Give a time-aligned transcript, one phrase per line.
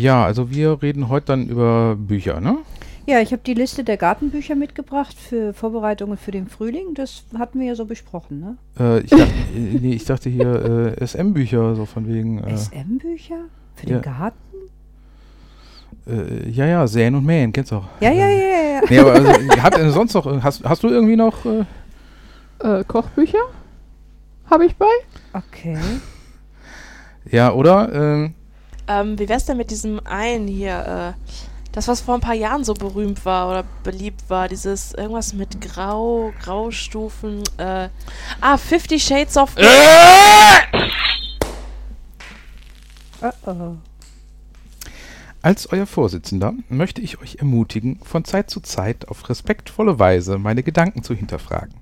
[0.00, 2.58] Ja, also wir reden heute dann über Bücher, ne?
[3.06, 6.94] Ja, ich habe die Liste der Gartenbücher mitgebracht für Vorbereitungen für den Frühling.
[6.94, 8.56] Das hatten wir ja so besprochen, ne?
[8.78, 9.24] Äh, ich, dachte,
[9.54, 12.42] äh, nee, ich dachte hier äh, SM-Bücher, so von wegen.
[12.42, 13.40] Äh, SM-Bücher?
[13.74, 13.98] Für ja.
[13.98, 14.56] den Garten?
[16.06, 17.88] Äh, ja, ja, Säen und Mähen, kennst du auch.
[18.00, 18.80] Ja, ja, ja, ja.
[18.88, 21.44] Nee, aber also, hat äh, sonst noch, hast, hast du irgendwie noch.
[21.44, 21.64] Äh,
[22.62, 23.38] Äh, Kochbücher
[24.50, 24.86] habe ich bei.
[25.32, 25.78] Okay.
[27.30, 28.32] ja, oder?
[28.90, 31.34] Ähm, wie wär's denn mit diesem einen hier, äh,
[31.70, 35.60] das, was vor ein paar Jahren so berühmt war oder beliebt war, dieses irgendwas mit
[35.60, 37.88] Grau, Graustufen, äh,
[38.40, 39.54] ah, Fifty Shades of
[43.22, 43.76] Oh, oh.
[45.42, 50.64] Als euer Vorsitzender möchte ich euch ermutigen, von Zeit zu Zeit auf respektvolle Weise meine
[50.64, 51.74] Gedanken zu hinterfragen.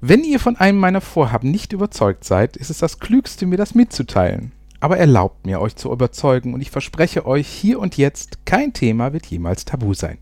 [0.00, 3.74] Wenn ihr von einem meiner Vorhaben nicht überzeugt seid, ist es das Klügste, mir das
[3.74, 4.52] mitzuteilen.
[4.86, 9.12] Aber erlaubt mir, euch zu überzeugen, und ich verspreche euch hier und jetzt, kein Thema
[9.12, 10.18] wird jemals tabu sein.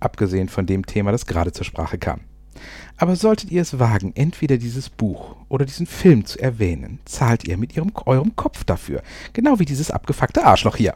[0.00, 2.20] Abgesehen von dem Thema, das gerade zur Sprache kam.
[2.98, 7.56] Aber solltet ihr es wagen, entweder dieses Buch oder diesen Film zu erwähnen, zahlt ihr
[7.56, 9.02] mit ihrem, eurem Kopf dafür.
[9.32, 10.92] Genau wie dieses abgefuckte Arschloch hier.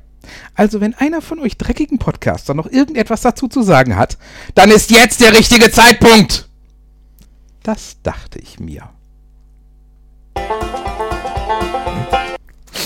[0.54, 4.18] Also, wenn einer von euch dreckigen Podcaster noch irgendetwas dazu zu sagen hat,
[4.54, 6.50] dann ist jetzt der richtige Zeitpunkt!
[7.62, 8.90] Das dachte ich mir.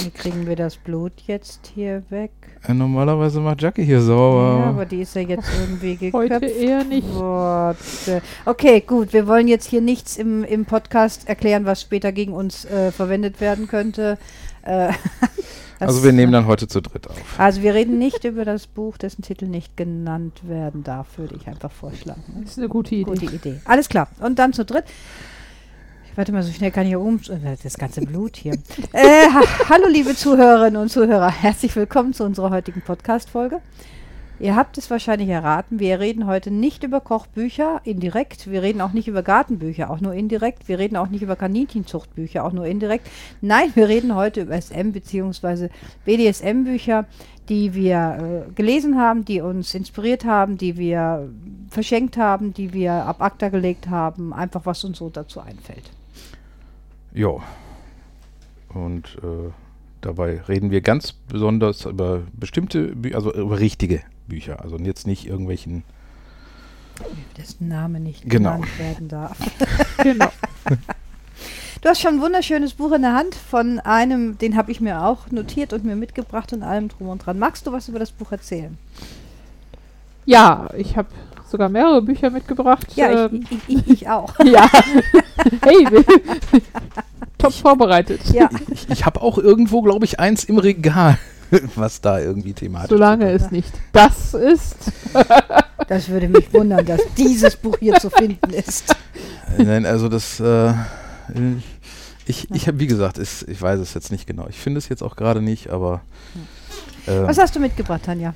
[0.09, 2.31] Wie kriegen wir das Blut jetzt hier weg?
[2.67, 4.64] Äh, normalerweise macht Jackie hier Ja, sauer.
[4.64, 6.14] aber die ist ja jetzt irgendwie geköpft.
[6.33, 7.06] Heute eher nicht.
[7.14, 7.77] worden.
[8.47, 9.12] Okay, gut.
[9.12, 13.42] Wir wollen jetzt hier nichts im, im Podcast erklären, was später gegen uns äh, verwendet
[13.42, 14.17] werden könnte.
[14.62, 14.92] Äh,
[15.79, 17.39] also, wir nehmen dann heute zu dritt auf.
[17.39, 21.47] Also wir reden nicht über das Buch, dessen Titel nicht genannt werden darf, würde ich
[21.48, 22.23] einfach vorschlagen.
[22.41, 23.05] Das ist eine gute Idee.
[23.05, 23.61] Gute Idee.
[23.67, 24.08] Alles klar.
[24.20, 24.85] Und dann zu dritt.
[26.18, 27.20] Warte mal, so schnell kann ich hier um.
[27.62, 28.55] Das ganze Blut hier.
[28.92, 31.30] äh, ha hallo, liebe Zuhörerinnen und Zuhörer.
[31.30, 33.61] Herzlich willkommen zu unserer heutigen Podcast-Folge.
[34.40, 35.79] Ihr habt es wahrscheinlich erraten.
[35.79, 38.51] Wir reden heute nicht über Kochbücher, indirekt.
[38.51, 40.67] Wir reden auch nicht über Gartenbücher, auch nur indirekt.
[40.67, 43.08] Wir reden auch nicht über Kaninchenzuchtbücher, auch nur indirekt.
[43.40, 45.68] Nein, wir reden heute über SM bzw.
[46.05, 47.06] BDSM-Bücher,
[47.48, 51.29] die wir äh, gelesen haben, die uns inspiriert haben, die wir
[51.70, 54.33] verschenkt haben, die wir ab ACTA gelegt haben.
[54.33, 55.92] Einfach, was uns so dazu einfällt.
[57.18, 57.42] Jo.
[58.73, 59.51] Und äh,
[60.02, 64.62] dabei reden wir ganz besonders über bestimmte Bücher, also über richtige Bücher.
[64.62, 65.83] Also jetzt nicht irgendwelchen.
[67.36, 68.52] Dessen Name nicht Genau.
[68.52, 69.36] genannt werden darf.
[70.05, 70.30] Genau.
[71.83, 75.02] Du hast schon ein wunderschönes Buch in der Hand von einem, den habe ich mir
[75.05, 77.40] auch notiert und mir mitgebracht und allem drum und dran.
[77.40, 78.79] Magst du was über das Buch erzählen?
[80.24, 81.08] Ja, ich habe
[81.51, 82.86] sogar mehrere Bücher mitgebracht.
[82.97, 84.33] Ja, ähm, ich, ich, ich, auch.
[84.45, 84.69] ja.
[85.63, 85.86] hey,
[87.39, 88.20] top vorbereitet.
[88.33, 91.19] Ja, Ich, ich habe auch irgendwo, glaube ich, eins im Regal,
[91.75, 94.77] was da irgendwie thematisch Solange es nicht das ist.
[95.89, 98.95] das würde mich wundern, dass dieses Buch hier zu finden ist.
[99.59, 100.41] Äh, Nein, also das.
[100.41, 100.75] Äh,
[102.27, 104.47] ich, ich habe, wie gesagt, ist, ich weiß es jetzt nicht genau.
[104.48, 106.03] Ich finde es jetzt auch gerade nicht, aber.
[107.07, 108.35] Äh, Was hast du mitgebracht, Tanja?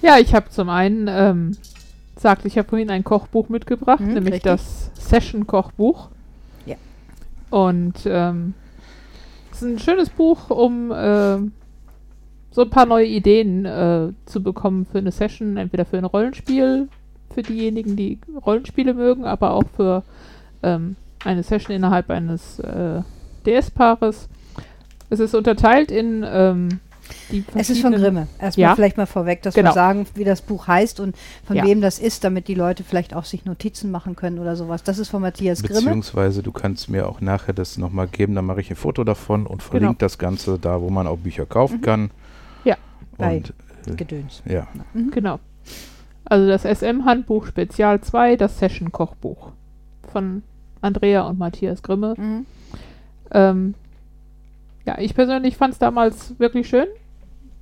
[0.00, 1.56] Ja, ich habe zum einen, ähm,
[2.24, 4.50] sagte ich habe vorhin ein Kochbuch mitgebracht, Mhm, nämlich richtig.
[4.50, 6.08] das Session-Kochbuch.
[6.64, 6.76] Ja.
[7.50, 8.54] Und ähm,
[9.52, 11.52] es ist ein schönes Buch, um ähm,
[12.50, 16.88] so ein paar neue Ideen äh, zu bekommen für eine Session, entweder für ein Rollenspiel,
[17.34, 20.02] für diejenigen, die Rollenspiele mögen, aber auch für
[20.62, 20.96] ähm,
[21.26, 23.02] eine Session innerhalb eines äh,
[23.44, 24.30] DS-Paares.
[25.10, 26.80] Es ist unterteilt in ähm,
[27.54, 28.28] Es ist von Grimme.
[28.38, 28.74] Erstmal Ja.
[28.74, 29.70] vielleicht mal vorweg, dass Genau.
[29.70, 31.64] wir sagen, wie das Buch heißt und von Ja.
[31.64, 34.82] wem das ist, damit die Leute vielleicht auch sich Notizen machen können oder sowas.
[34.82, 35.80] Das ist von Matthias Grimme.
[35.80, 39.46] Beziehungsweise du kannst mir auch nachher das nochmal geben, dann mache ich ein Foto davon
[39.46, 42.00] und verlinke das Ganze da, wo man auch Bücher kaufen kann.
[42.02, 42.10] Mhm.
[42.64, 42.76] Ja.
[43.18, 43.52] Bei Und
[43.86, 44.42] äh, Gedöns.
[44.46, 45.10] ja, Mhm.
[45.10, 45.40] Genau.
[46.26, 49.50] Also das SM-Handbuch Spezial 2, das Session-Kochbuch
[50.10, 50.42] von
[50.80, 52.14] Andrea und Matthias Grimme.
[52.16, 52.46] Mhm.
[53.30, 53.74] Ähm,
[54.86, 56.86] ja, ich persönlich fand es damals wirklich schön.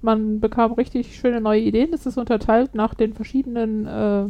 [0.01, 1.93] Man bekam richtig schöne neue Ideen.
[1.93, 4.25] Es ist unterteilt nach den verschiedenen äh,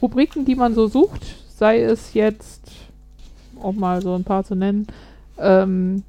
[0.00, 1.22] Rubriken, die man so sucht.
[1.54, 2.70] Sei es jetzt,
[3.56, 4.86] um mal so ein paar zu nennen,
[5.38, 6.02] ähm,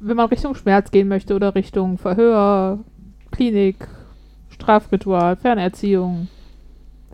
[0.00, 2.78] wenn man Richtung Schmerz gehen möchte oder Richtung Verhör,
[3.30, 3.86] Klinik,
[4.48, 6.28] Strafritual, Fernerziehung,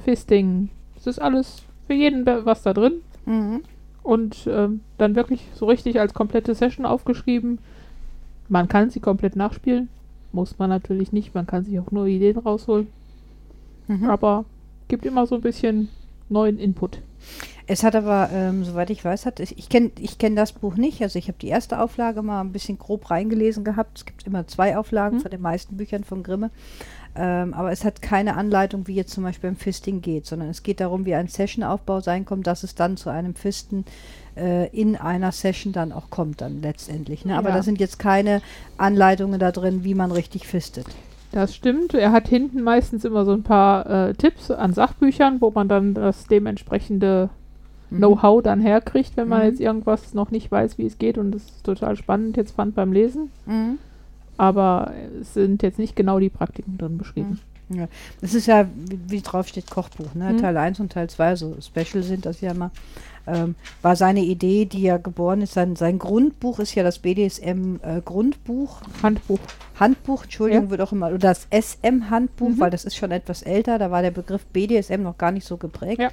[0.04, 0.68] Fisting.
[0.96, 3.62] Es ist alles für jeden was da drin Mhm.
[4.02, 7.58] Und ähm, dann wirklich so richtig als komplette Session aufgeschrieben.
[8.48, 9.88] Man kann sie komplett nachspielen,
[10.32, 11.34] muss man natürlich nicht.
[11.34, 12.88] Man kann sich auch nur Ideen rausholen,
[13.88, 14.04] Mhm.
[14.10, 14.44] aber
[14.88, 15.88] gibt immer so ein bisschen
[16.28, 17.00] neuen Input.
[17.68, 21.00] Es hat aber, ähm, soweit ich weiß, hat ich kenne ich kenn das Buch nicht.
[21.02, 23.98] Also ich habe die erste Auflage mal ein bisschen grob reingelesen gehabt.
[23.98, 25.20] Es gibt immer zwei Auflagen Mhm.
[25.20, 26.50] von den meisten Büchern von Grimme.
[27.14, 30.62] Ähm, aber es hat keine Anleitung, wie jetzt zum Beispiel im Fisting geht, sondern es
[30.62, 33.84] geht darum, wie ein Sessionaufbau sein kommt, dass es dann zu einem Fisten
[34.36, 37.26] äh, in einer Session dann auch kommt, dann letztendlich.
[37.26, 37.36] Ne?
[37.36, 37.56] Aber Ja.
[37.56, 38.40] da sind jetzt keine
[38.78, 40.86] Anleitungen da drin, wie man richtig fistet.
[41.32, 41.92] Das stimmt.
[41.94, 45.92] Er hat hinten meistens immer so ein paar äh, Tipps an Sachbüchern, wo man dann
[45.94, 47.28] das dementsprechende
[47.90, 47.98] Mhm.
[47.98, 49.46] Know-how dann herkriegt, wenn man Mhm.
[49.48, 51.18] jetzt irgendwas noch nicht weiß, wie es geht.
[51.18, 53.30] Und das ist total spannend jetzt fand beim Lesen.
[53.44, 53.76] Mhm.
[54.38, 57.38] Aber es sind jetzt nicht genau die Praktiken drin beschrieben.
[58.20, 60.14] Das ist ja, wie, wie drauf steht, Kochbuch.
[60.14, 60.32] Ne?
[60.34, 60.38] Mhm.
[60.38, 62.70] Teil 1 und Teil 2, so Special sind das ja immer.
[63.26, 65.54] Ähm, war seine Idee, die ja geboren ist.
[65.54, 68.80] Sein, sein Grundbuch ist ja das BDSM-Grundbuch.
[69.02, 69.38] Handbuch.
[69.78, 70.70] Handbuch, Entschuldigung, Ja.
[70.70, 72.60] wird auch immer, oder das SM-Handbuch, Mhm.
[72.60, 75.56] weil das ist schon etwas älter, da war der Begriff BDSM noch gar nicht so
[75.56, 76.00] geprägt.
[76.00, 76.10] Ja.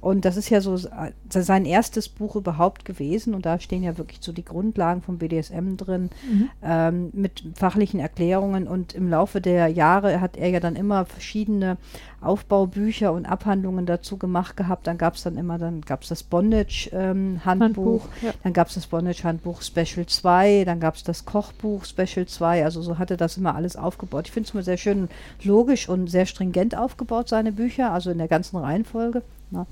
[0.00, 3.98] Und das ist ja so äh, sein erstes Buch überhaupt gewesen und da stehen ja
[3.98, 6.50] wirklich so die Grundlagen vom BDSM drin Mhm.
[6.62, 11.76] ähm, mit fachlichen Erklärungen und im Laufe der Jahre hat er ja dann immer verschiedene
[12.20, 14.86] Aufbaubücher und Abhandlungen dazu gemacht gehabt.
[14.86, 18.08] Dann gab es dann immer, dann gab es das Bondage-Handbuch, Handbuch.
[18.22, 18.32] Ja.
[18.42, 22.82] dann gab es das Bondage-Handbuch Special 2, dann gab es das Kochbuch Special 2, also
[22.82, 24.26] so hatte das immer alles aufgebaut.
[24.26, 25.08] Ich finde es immer sehr schön
[25.42, 29.22] logisch und sehr stringent aufgebaut, seine Bücher, also in der ganzen Reihenfolge.
[29.50, 29.66] Ne?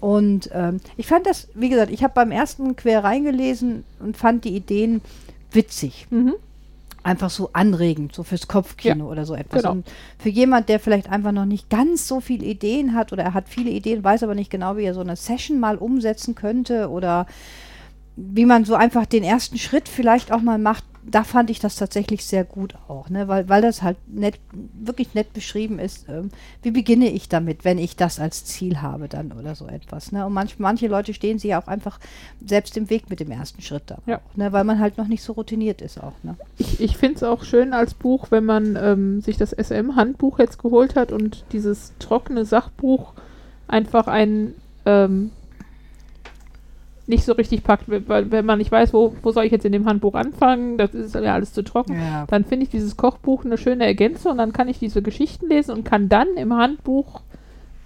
[0.00, 4.44] Und ähm, ich fand das, wie gesagt, ich habe beim ersten quer reingelesen und fand
[4.44, 5.02] die Ideen
[5.52, 6.34] witzig Mhm.
[7.02, 9.62] einfach so anregend, so fürs Kopfkino oder so etwas.
[9.62, 9.72] genau.
[9.72, 9.86] Und
[10.18, 13.48] für jemand, der vielleicht einfach noch nicht ganz so viele Ideen hat oder er hat
[13.48, 17.26] viele Ideen, weiß aber nicht genau, wie er so eine Session mal umsetzen könnte oder
[18.16, 21.76] wie man so einfach den ersten Schritt vielleicht auch mal macht, da fand ich das
[21.76, 23.26] tatsächlich sehr gut auch, ne?
[23.26, 26.08] weil, weil das halt nett, wirklich nett beschrieben ist.
[26.08, 26.30] Ähm,
[26.62, 30.12] wie beginne ich damit, wenn ich das als Ziel habe dann oder so etwas.
[30.12, 30.26] Ne?
[30.26, 31.98] Und manch, manche Leute stehen sich ja auch einfach
[32.44, 34.18] selbst im Weg mit dem ersten Schritt da Ja.
[34.18, 34.52] auch, ne?
[34.52, 36.12] weil man halt noch nicht so routiniert ist auch.
[36.22, 36.36] Ne?
[36.58, 40.58] Ich, ich finde es auch schön als Buch, wenn man ähm, sich das SM-Handbuch jetzt
[40.58, 43.14] geholt hat und dieses trockene Sachbuch
[43.68, 44.54] einfach ein
[44.84, 45.30] ähm,
[47.10, 49.72] nicht so richtig packt, weil wenn man nicht weiß, wo, wo soll ich jetzt in
[49.72, 51.94] dem Handbuch anfangen, das ist ja alles zu trocken.
[51.94, 52.24] Ja.
[52.26, 55.72] Dann finde ich dieses Kochbuch eine schöne Ergänzung und dann kann ich diese Geschichten lesen
[55.72, 57.20] und kann dann im Handbuch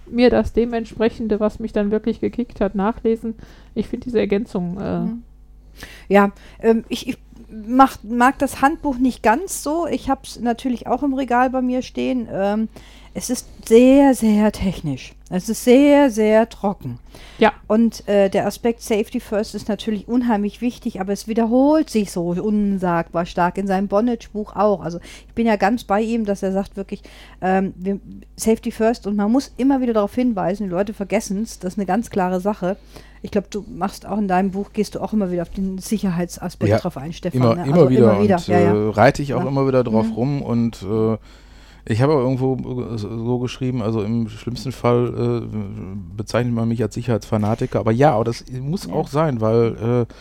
[0.09, 3.35] mir das dementsprechende, was mich dann wirklich gekickt hat, nachlesen.
[3.73, 5.23] Ich finde diese Ergänzung äh, Mhm.
[6.07, 7.17] Ja, ähm, ich, ich
[7.49, 9.87] mach, mag das Handbuch nicht ganz so.
[9.87, 12.27] Ich habe es natürlich auch im Regal bei mir stehen.
[12.31, 12.69] Ähm,
[13.17, 15.13] es ist sehr, sehr technisch.
[15.29, 16.99] Es ist sehr, sehr trocken.
[17.39, 17.53] Ja.
[17.67, 22.27] Und äh, der Aspekt Safety First ist natürlich unheimlich wichtig, aber es wiederholt sich so
[22.29, 24.81] unsagbar stark in seinem Bondage-Buch auch.
[24.81, 27.01] Also ich bin ja ganz bei ihm, dass er sagt wirklich,
[27.41, 27.99] ähm, wir,
[28.35, 31.79] Safety First und man muss immer wieder darauf hinweisen, die Leute vergessen es, das ist
[31.79, 32.75] eine ganz klare Sache.
[33.21, 35.77] Ich glaube, du machst auch in deinem Buch, gehst du auch immer wieder auf den
[35.79, 37.41] Sicherheitsaspekt Ja, drauf ein, Stefan.
[37.41, 37.63] Immer, ne?
[37.63, 38.11] immer, Also wieder.
[38.13, 38.35] immer wieder.
[38.35, 38.73] Und ja, ja.
[38.75, 39.47] Äh, reite ich auch Ja.
[39.47, 40.13] immer wieder drauf Mhm.
[40.13, 41.17] rum und äh,
[41.87, 42.57] ich habe irgendwo
[42.97, 45.57] so geschrieben, also im schlimmsten Fall äh,
[46.17, 50.13] bezeichnet man mich als Sicherheitsfanatiker, aber ja, aber das muss auch sein, weil äh,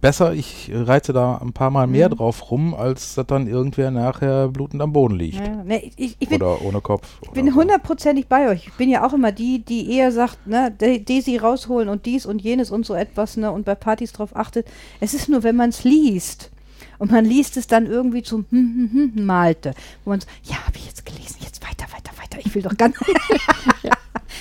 [0.00, 2.14] besser, ich reite da ein paar Mal mehr Mhm.
[2.14, 5.44] drauf rum, als dass dann irgendwer nachher blutend am Boden liegt.
[5.44, 5.64] Ja.
[5.64, 7.18] Nee, ich, ich bin, Oder ohne Kopf.
[7.22, 8.68] Ich bin hundertprozentig bei euch.
[8.68, 12.24] Ich bin ja auch immer die, die eher sagt, ne, De- Daisy rausholen und dies
[12.24, 14.68] und jenes und so etwas, ne, und bei Partys drauf achtet.
[15.00, 16.52] Es ist nur, wenn man es liest.
[16.98, 19.74] Und man liest es dann irgendwie zum hm, hm, hm, malte.
[20.04, 22.38] Wo man so, ja, habe ich jetzt gelesen, jetzt weiter, weiter, weiter.
[22.44, 22.96] Ich will doch ganz.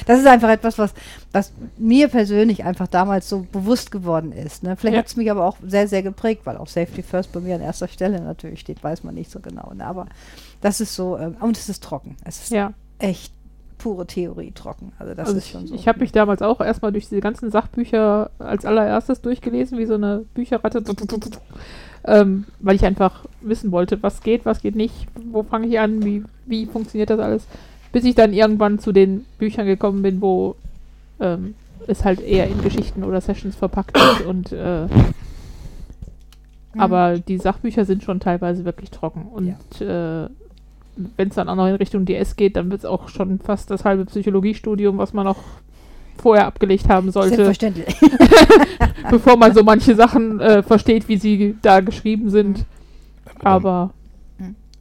[0.05, 0.93] Das ist einfach etwas, was,
[1.31, 4.63] was mir persönlich einfach damals so bewusst geworden ist.
[4.63, 4.75] Ne?
[4.77, 4.99] Vielleicht Ja.
[4.99, 7.61] hat es mich aber auch sehr, sehr geprägt, weil auch Safety First bei mir an
[7.61, 9.73] erster Stelle natürlich steht, weiß man nicht so genau.
[9.73, 9.85] Ne?
[9.85, 10.07] Aber
[10.61, 12.15] das ist so, ähm, und es ist trocken.
[12.23, 12.73] Es ist ja.
[12.99, 13.33] echt
[13.77, 14.91] pure Theorie trocken.
[14.99, 15.75] Also das also ist schon so.
[15.75, 19.95] Ich habe mich damals auch erstmal durch diese ganzen Sachbücher als allererstes durchgelesen, wie so
[19.95, 20.83] eine Bücherratte,
[22.05, 26.03] ähm, weil ich einfach wissen wollte, was geht, was geht nicht, wo fange ich an,
[26.03, 27.47] wie, wie funktioniert das alles,
[27.91, 30.55] bis ich dann irgendwann zu den Büchern gekommen bin, wo
[31.19, 31.55] ähm,
[31.87, 34.87] es halt eher in Geschichten oder Sessions verpackt ist und äh,
[36.77, 36.81] Mhm.
[36.81, 40.29] aber die Sachbücher sind schon teilweise wirklich trocken und äh,
[41.15, 43.69] wenn es dann auch noch in Richtung DS geht, dann wird es auch schon fast
[43.71, 45.37] das halbe Psychologiestudium, was man noch
[46.17, 47.95] vorher abgelegt haben sollte, Selbstverständlich.
[49.09, 52.65] bevor man so manche Sachen äh, versteht, wie sie da geschrieben sind.
[53.43, 53.91] Aber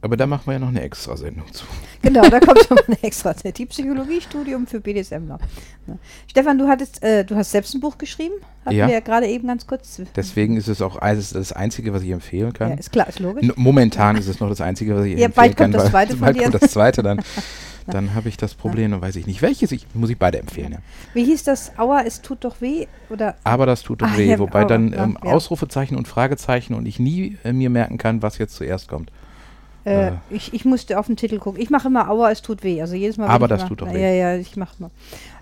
[0.01, 1.65] Aber da machen wir ja noch eine extra Sendung zu.
[2.01, 5.39] Genau, da kommt schon mal ein extra Die Psychologiestudium für BDSMler.
[5.85, 5.97] Ne?
[6.27, 8.35] Stefan, du hattest, äh, du hast selbst ein Buch geschrieben?
[8.65, 8.87] Hatten Ja.
[8.87, 10.01] wir ja gerade eben ganz kurz.
[10.15, 12.71] Deswegen ist es auch eines- das Einzige, was ich empfehlen kann.
[12.71, 13.43] Ja, ist klar, ist logisch.
[13.43, 15.71] N- Momentan ist es noch das Einzige, was ich Ja, empfehlen bald kann.
[15.71, 16.43] kommt das Zweite von bald dir.
[16.43, 17.21] kommt das Zweite dann.
[17.87, 19.71] dann habe ich das Problem, dann weiß ich nicht welches.
[19.71, 20.73] Ich, muss ich beide empfehlen.
[20.73, 20.77] Ja.
[21.13, 21.71] Wie hieß das?
[21.77, 22.85] Aua, es tut doch weh?
[23.09, 23.35] Oder?
[23.45, 24.37] Aber das tut doch Ah, weh.
[24.39, 25.15] Wobei Aua, dann ähm.
[25.17, 29.09] Ausrufezeichen und Fragezeichen und ich nie äh, mir merken kann, was jetzt zuerst kommt.
[29.87, 31.61] Äh, ich, ich musste auf den Titel gucken.
[31.61, 32.81] Ich mache immer Aua, es tut weh.
[32.81, 33.27] Also jedes Mal.
[33.27, 34.19] Aber das immer- tut doch Ja, weh.
[34.19, 34.91] ja, ich mache mal.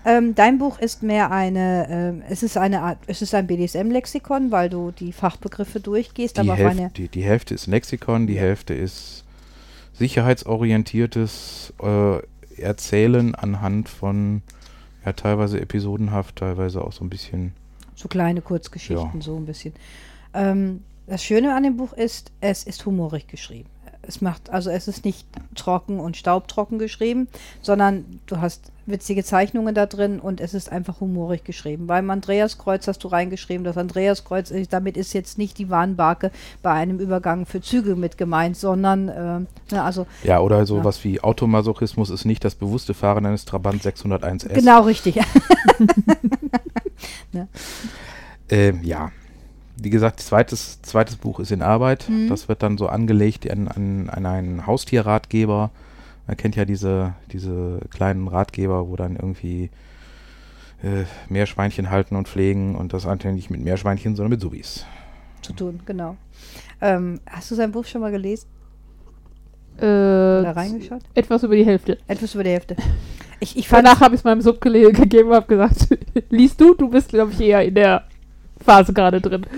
[0.04, 4.50] Ähm, dein Buch ist mehr eine, ähm, es ist eine Art, es ist ein BDSM-Lexikon,
[4.52, 6.90] weil du die Fachbegriffe durchgehst, Die, Hälfte, eine.
[6.90, 8.42] die, die Hälfte ist Lexikon, die Ja.
[8.42, 9.24] Hälfte ist
[9.94, 12.18] sicherheitsorientiertes äh,
[12.60, 14.42] Erzählen anhand von
[15.04, 17.52] ja, teilweise episodenhaft, teilweise auch so ein bisschen.
[17.94, 19.20] So kleine Kurzgeschichten, Ja.
[19.20, 19.74] so ein bisschen.
[20.34, 23.68] Ähm, das Schöne an dem Buch ist, es ist humorig geschrieben.
[24.08, 27.28] Es macht, also es ist nicht trocken und staubtrocken geschrieben,
[27.62, 31.88] sondern du hast witzige Zeichnungen da drin und es ist einfach humorig geschrieben.
[31.88, 36.30] Beim Andreaskreuz hast du reingeschrieben, das Andreaskreuz, ist- damit ist jetzt nicht die Warnbarke
[36.62, 41.20] bei einem Übergang für Züge mit gemeint, sondern, ähm, ne, also Ja, oder sowas wie
[41.20, 44.54] Automasochismus ist nicht das bewusste Fahren eines Trabant 601S.
[44.54, 45.18] genau richtig.
[48.48, 49.10] Ähm, ja.
[49.78, 52.08] Wie gesagt, zweites, zweites Buch ist in Arbeit.
[52.08, 52.28] Mhm.
[52.28, 55.70] Das wird dann so angelegt an, an, an einen Haustierratgeber.
[56.26, 59.70] Man kennt ja diese, diese kleinen Ratgeber, wo dann irgendwie
[60.82, 64.84] äh, Meerschweinchen halten und pflegen und das eigentlich nicht mit Meerschweinchen, sondern mit Subis.
[65.42, 66.16] zu tun, genau.
[66.80, 68.48] Ähm, hast du sein Buch schon mal gelesen
[69.78, 71.02] Äh, oder reingeschaut?
[71.14, 71.98] etwas über die Hälfte.
[72.08, 72.76] Etwas über die Hälfte.
[73.40, 75.88] Ich, ich fand Danach habe ich es meinem Sub gegeben und habe gesagt,
[76.30, 78.04] liest du, du bist, glaube ich, eher in der
[78.66, 79.46] Phase gerade drin.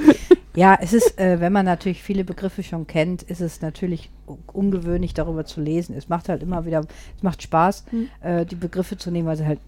[0.56, 4.10] Ja, es ist, äh, wenn man natürlich viele Begriffe schon kennt, ist es natürlich
[4.52, 5.94] ungewöhnlich, darüber zu lesen.
[5.96, 6.80] Es macht halt immer wieder,
[7.16, 8.08] es macht Spaß, Mhm.
[8.22, 9.60] äh, die Begriffe zu nehmen, weil sie halt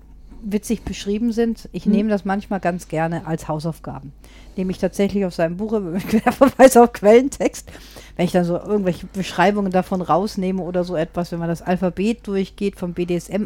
[0.43, 1.69] witzig beschrieben sind.
[1.71, 1.93] Ich Mhm.
[1.93, 4.13] nehme das manchmal ganz gerne als Hausaufgaben.
[4.57, 5.73] Nehme ich tatsächlich auf seinem Buch
[6.33, 7.71] Verweis auf Quellentext.
[8.17, 12.27] Wenn ich dann so irgendwelche Beschreibungen davon rausnehme oder so etwas, wenn man das Alphabet
[12.27, 12.93] durchgeht von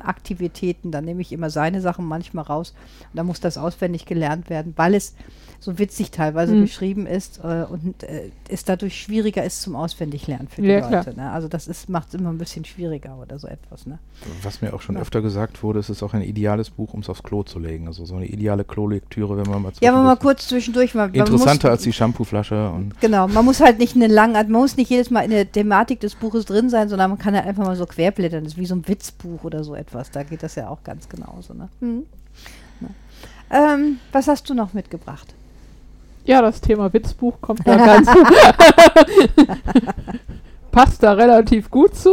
[0.04, 2.74] BDSM-Aktivitäten, dann nehme ich immer seine Sachen manchmal raus.
[3.12, 5.14] Und dann muss das auswendig gelernt werden, weil es
[5.60, 6.62] so witzig teilweise Mhm.
[6.62, 10.88] geschrieben ist äh, und äh, es dadurch schwieriger ist zum Auswendiglernen für die Ja.
[10.90, 11.14] Leute.
[11.16, 11.30] Ne?
[11.30, 13.86] Also das macht es immer ein bisschen schwieriger oder so etwas.
[13.86, 13.98] Ne?
[14.42, 15.00] Was mir auch schon Ja.
[15.02, 17.86] öfter gesagt wurde, es ist auch ein ideales Buch, um es aufs Klo zu legen.
[17.86, 21.08] Also so eine ideale Klolektüre, wenn man mal Ja, aber mal zwischendurch- kurz zwischendurch mal.
[21.08, 24.50] man Interessanter muss, als die Shampooflasche und Genau, man muss halt nicht eine lange, man
[24.52, 27.46] muss nicht jedes Mal in der Thematik des Buches drin sein, sondern man kann halt
[27.46, 28.44] einfach mal so querblättern.
[28.44, 30.10] Das ist wie so ein Witzbuch oder so etwas.
[30.10, 31.54] Da geht das ja auch ganz genauso.
[31.54, 31.68] Ne?
[31.80, 33.74] Ja.
[33.74, 35.34] Ähm, was hast du noch mitgebracht?
[36.24, 38.08] Ja, das Thema Witzbuch kommt da ganz.
[40.70, 42.10] passt da relativ gut zu.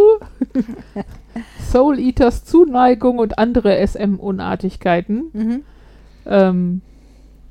[1.72, 5.24] Soul Eaters Zuneigung und andere SM-Unartigkeiten.
[5.34, 5.62] Mhm.
[6.26, 6.82] Ähm,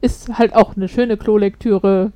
[0.00, 2.12] ist halt auch eine schöne Klolektüre,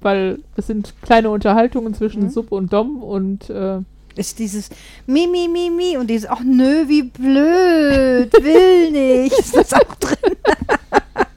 [0.00, 2.30] weil es sind kleine Unterhaltungen zwischen Mhm.
[2.30, 3.78] Sub und Dom und äh,
[4.16, 4.70] Ist dieses
[5.06, 8.90] Mi, Mi, Mi, Mi und dieses, ach nö, wie blöd, will
[9.24, 9.38] nicht.
[9.38, 10.36] Ist das auch drin?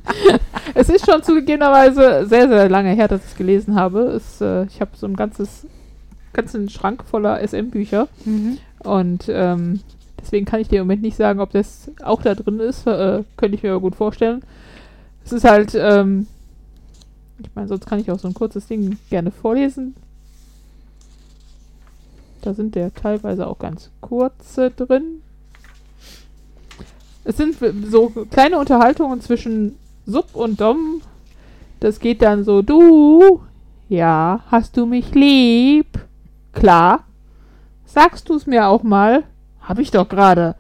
[0.75, 4.01] es ist schon zugegebenerweise sehr, sehr lange her, dass ich es gelesen habe.
[4.01, 5.65] Es, äh, ich habe so ein ganzes,
[6.33, 8.57] ganzen Schrank voller SM-Bücher Mhm.
[8.83, 9.79] und ähm,
[10.21, 12.85] deswegen kann ich dir im Moment nicht sagen, ob das auch da drin ist.
[12.85, 14.43] Äh, könnte ich mir aber gut vorstellen.
[15.27, 16.25] Es ist halt, ähm,
[17.39, 19.93] ich meine, sonst kann ich auch so ein kurzes Ding gerne vorlesen.
[22.43, 25.21] Da sind ja teilweise auch ganz kurze drin.
[27.25, 27.57] Es sind
[27.91, 31.01] so kleine Unterhaltungen zwischen Sub und Dom.
[31.81, 33.41] Das geht dann so, du,
[33.89, 35.87] ja, hast du mich lieb?
[36.53, 37.03] Klar.
[37.85, 39.25] Sagst du es mir auch mal?
[39.59, 40.55] Hab ich doch gerade.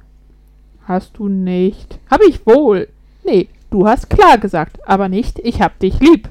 [0.83, 1.99] Hast du nicht?
[2.11, 2.89] Hab ich wohl.
[3.23, 6.29] Nee, du hast klar gesagt, aber nicht, ich hab dich lieb.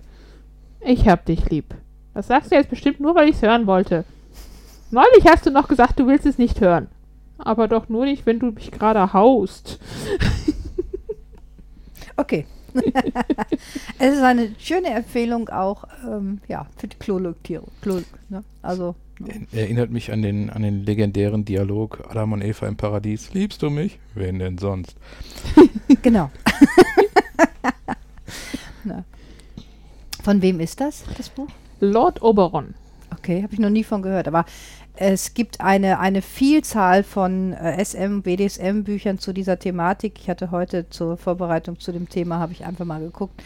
[0.81, 1.75] Ich hab dich lieb.
[2.15, 4.05] Das sagst du jetzt bestimmt nur, weil ich's hören wollte.
[4.91, 6.89] Neulich hast du noch gesagt, du willst es nicht hören.
[7.39, 9.79] Aber doch nur nicht, wenn du mich gerade haust.
[12.17, 12.47] Okay.
[13.99, 17.69] es ist eine schöne Empfehlung auch ähm, ja, für die Klolektierung.
[17.81, 18.45] Klo, ne?
[18.63, 19.47] Also, ne?
[19.53, 23.33] erinnert mich an den, an den legendären Dialog Adam und Eva im Paradies.
[23.33, 23.99] Liebst du mich?
[24.15, 24.97] Wen denn sonst?
[26.03, 26.31] genau.
[30.23, 31.49] Von wem ist das, das Buch?
[31.81, 32.75] Lord Oberon.
[33.17, 34.45] Okay, habe ich noch nie von gehört, aber
[34.97, 40.19] es gibt eine, eine Vielzahl von äh, SM, BDSM-Büchern zu dieser Thematik.
[40.19, 43.43] Ich hatte heute zur Vorbereitung zu dem Thema, habe ich einfach mal geguckt,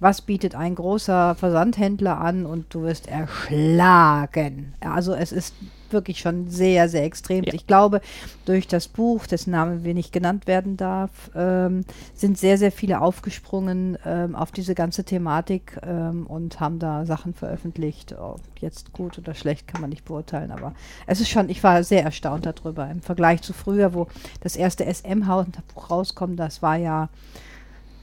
[0.00, 4.74] was bietet ein großer Versandhändler an und du wirst erschlagen.
[4.80, 5.54] Also es ist
[5.92, 7.44] wirklich schon sehr, sehr extrem.
[7.44, 7.54] Ja.
[7.54, 8.00] Ich glaube,
[8.44, 13.00] durch das Buch, dessen Name wir nicht genannt werden darf, ähm, sind sehr, sehr viele
[13.00, 18.14] aufgesprungen ähm, auf diese ganze Thematik ähm, und haben da Sachen veröffentlicht.
[18.18, 20.74] Ob jetzt gut oder schlecht kann man nicht beurteilen, aber
[21.06, 24.08] es ist schon, ich war sehr erstaunt darüber im Vergleich zu früher, wo
[24.40, 27.08] das erste SM-Buch rauskommt, das war ja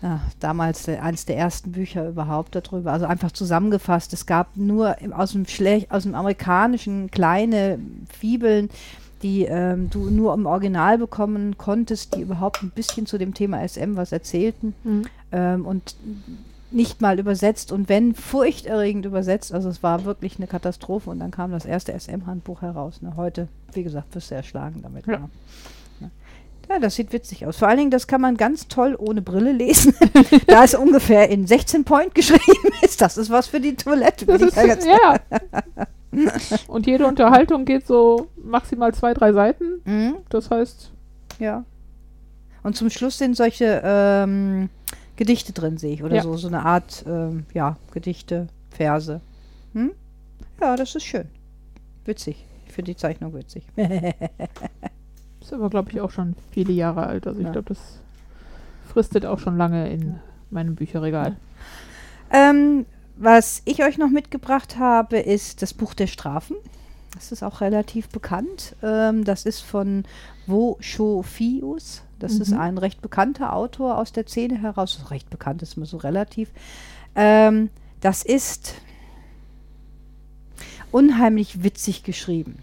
[0.06, 2.94] ja, damals eines der ersten Bücher überhaupt darüber.
[2.94, 7.80] Also einfach zusammengefasst, es gab nur aus, dem Schlech, aus dem amerikanischen kleine
[8.20, 8.70] Fibeln,
[9.24, 13.68] die ähm, du nur im Original bekommen konntest, die überhaupt ein bisschen zu dem Thema
[13.68, 15.06] SM was erzählten Mhm.
[15.32, 15.96] ähm, und
[16.70, 21.32] nicht mal übersetzt und wenn furchterregend übersetzt, also es war wirklich eine Katastrophe und dann
[21.32, 23.02] kam das erste SM-Handbuch heraus.
[23.02, 23.14] Ne?
[23.16, 25.08] Heute, wie gesagt, wirst du erschlagen damit.
[25.08, 25.14] Ja.
[25.14, 25.30] Ja.
[26.70, 26.80] Ja.
[26.80, 27.58] Das sieht witzig aus.
[27.58, 29.94] Vor allen Dingen, das kann man ganz toll ohne Brille lesen.
[30.48, 33.02] da es ungefähr in 16 Point geschrieben ist.
[33.02, 34.26] Das ist was für die Toilette.
[34.32, 35.20] Ist, ja ja.
[36.68, 39.82] Und jede Unterhaltung geht so maximal zwei, drei Seiten.
[39.86, 40.92] Mhm, Das heißt,
[41.40, 41.66] ja.
[42.64, 44.70] Und zum Schluss sind solche ähm,
[45.18, 46.04] Gedichte drin, sehe ich.
[46.04, 46.24] Oder Ja.
[46.24, 49.22] so, so eine Art, ähm, ja, Gedichte, Verse.
[49.74, 49.92] Hm?
[50.62, 51.28] Ja, das ist schön.
[52.06, 52.44] Witzig.
[52.66, 53.64] Ich finde die Zeichnung witzig.
[55.48, 57.28] ist aber, glaube ich, auch schon viele Jahre alt.
[57.28, 57.52] Also ich Ja.
[57.52, 57.80] glaube, das
[58.92, 61.36] fristet auch schon lange in meinem Bücherregal.
[62.32, 62.86] Ähm,
[63.18, 66.56] was ich euch noch mitgebracht habe, ist das Buch der Strafen.
[67.14, 68.76] Das ist auch relativ bekannt.
[68.84, 70.04] Ähm, das ist von
[70.48, 72.02] Wo Shofius.
[72.20, 72.60] Das ist Mhm.
[72.60, 75.12] ein recht bekannter Autor aus der Szene heraus.
[75.12, 76.50] Recht bekannt ist immer so relativ.
[77.16, 77.70] Ähm,
[78.02, 78.76] das ist
[80.92, 82.60] unheimlich witzig geschrieben.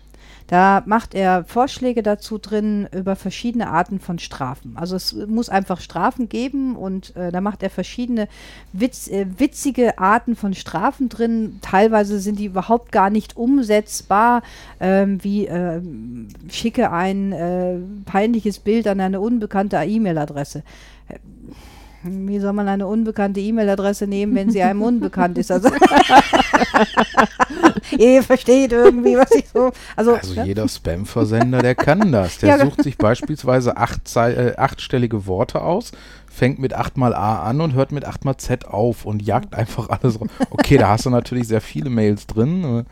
[0.53, 4.77] Da macht er Vorschläge dazu drin über verschiedene Arten von Strafen.
[4.77, 8.29] Also es muss einfach Strafen geben und äh, da macht er verschiedene
[8.75, 11.59] Witz, äh, witzige Arten von Strafen drin.
[11.63, 14.43] Teilweise sind die überhaupt gar nicht umsetzbar,
[14.79, 20.65] ähm, wie ähm, schicke ein äh, peinliches Bild an eine unbekannte E-Mail-Adresse.
[22.05, 25.51] Wie soll man eine unbekannte E-Mail-Adresse nehmen, wenn sie einem unbekannt ist?
[25.53, 25.71] Also
[27.99, 29.71] Ihr versteht irgendwie, was ich so.
[29.97, 30.47] Also, Also ne?
[30.47, 32.39] jeder Spam-Versender, der kann das.
[32.39, 35.93] Der Ja, ge- sucht sich beispielsweise acht, äh, achtstellige Worte aus,
[36.31, 40.21] fängt mit achtmal A an und hört mit achtmal Z auf und jagt einfach alles
[40.21, 40.29] raus.
[40.51, 42.85] Okay, da hast du natürlich sehr viele Mails drin.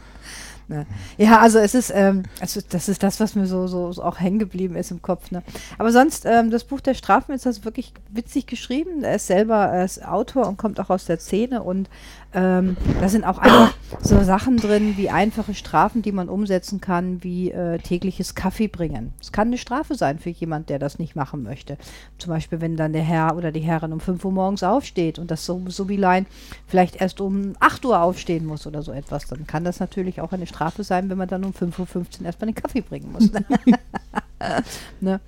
[0.71, 0.85] Äh,
[1.17, 4.21] Ja, also es ist, ähm, also das ist das, was mir so, so, so auch
[4.21, 5.31] hängen geblieben ist im Kopf.
[5.31, 5.43] Ne?
[5.79, 9.03] Aber sonst, ähm, das Buch der Strafen ist das wirklich witzig geschrieben.
[9.03, 11.89] Er ist selber er ist Autor und kommt auch aus der Szene und
[12.33, 17.25] ähm, da sind auch einfach so Sachen drin wie einfache Strafen, die man umsetzen kann,
[17.25, 19.13] wie äh, tägliches Kaffee bringen.
[19.21, 21.77] Es kann eine Strafe sein für jemand, der das nicht machen möchte.
[22.19, 25.31] Zum Beispiel, wenn dann der Herr oder die Herrin um 5 Uhr morgens aufsteht und
[25.31, 26.27] das so, wie Lein
[26.69, 30.33] vielleicht erst um 8 Uhr aufstehen muss oder so etwas, dann kann das natürlich auch
[30.33, 33.29] eine Strafe sein, wenn man dann um 5.15 Uhr erstmal den Kaffee bringen muss.
[35.01, 35.21] ne?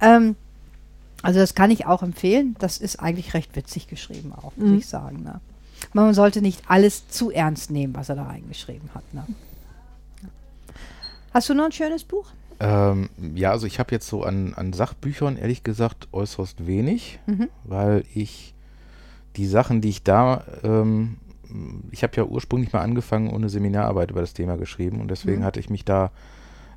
[0.00, 0.36] ähm,
[1.22, 2.56] also das kann ich auch empfehlen.
[2.58, 4.78] Das ist eigentlich recht witzig geschrieben auch, muss Mhm.
[4.78, 5.22] ich sagen.
[5.22, 5.40] Ne?
[5.92, 9.02] Man sollte nicht alles zu ernst nehmen, was er da reingeschrieben hat.
[9.14, 9.24] Ne?
[11.32, 12.26] Hast du noch ein schönes Buch?
[12.58, 17.48] Ähm, ja, also ich habe jetzt so an, an Sachbüchern ehrlich gesagt äußerst wenig, Mhm.
[17.64, 18.54] weil ich
[19.36, 21.16] die Sachen, die ich da, ähm,
[21.90, 25.40] ich habe ja ursprünglich mal angefangen und eine Seminararbeit über das Thema geschrieben und deswegen
[25.40, 25.44] Mhm.
[25.44, 26.10] hatte ich mich da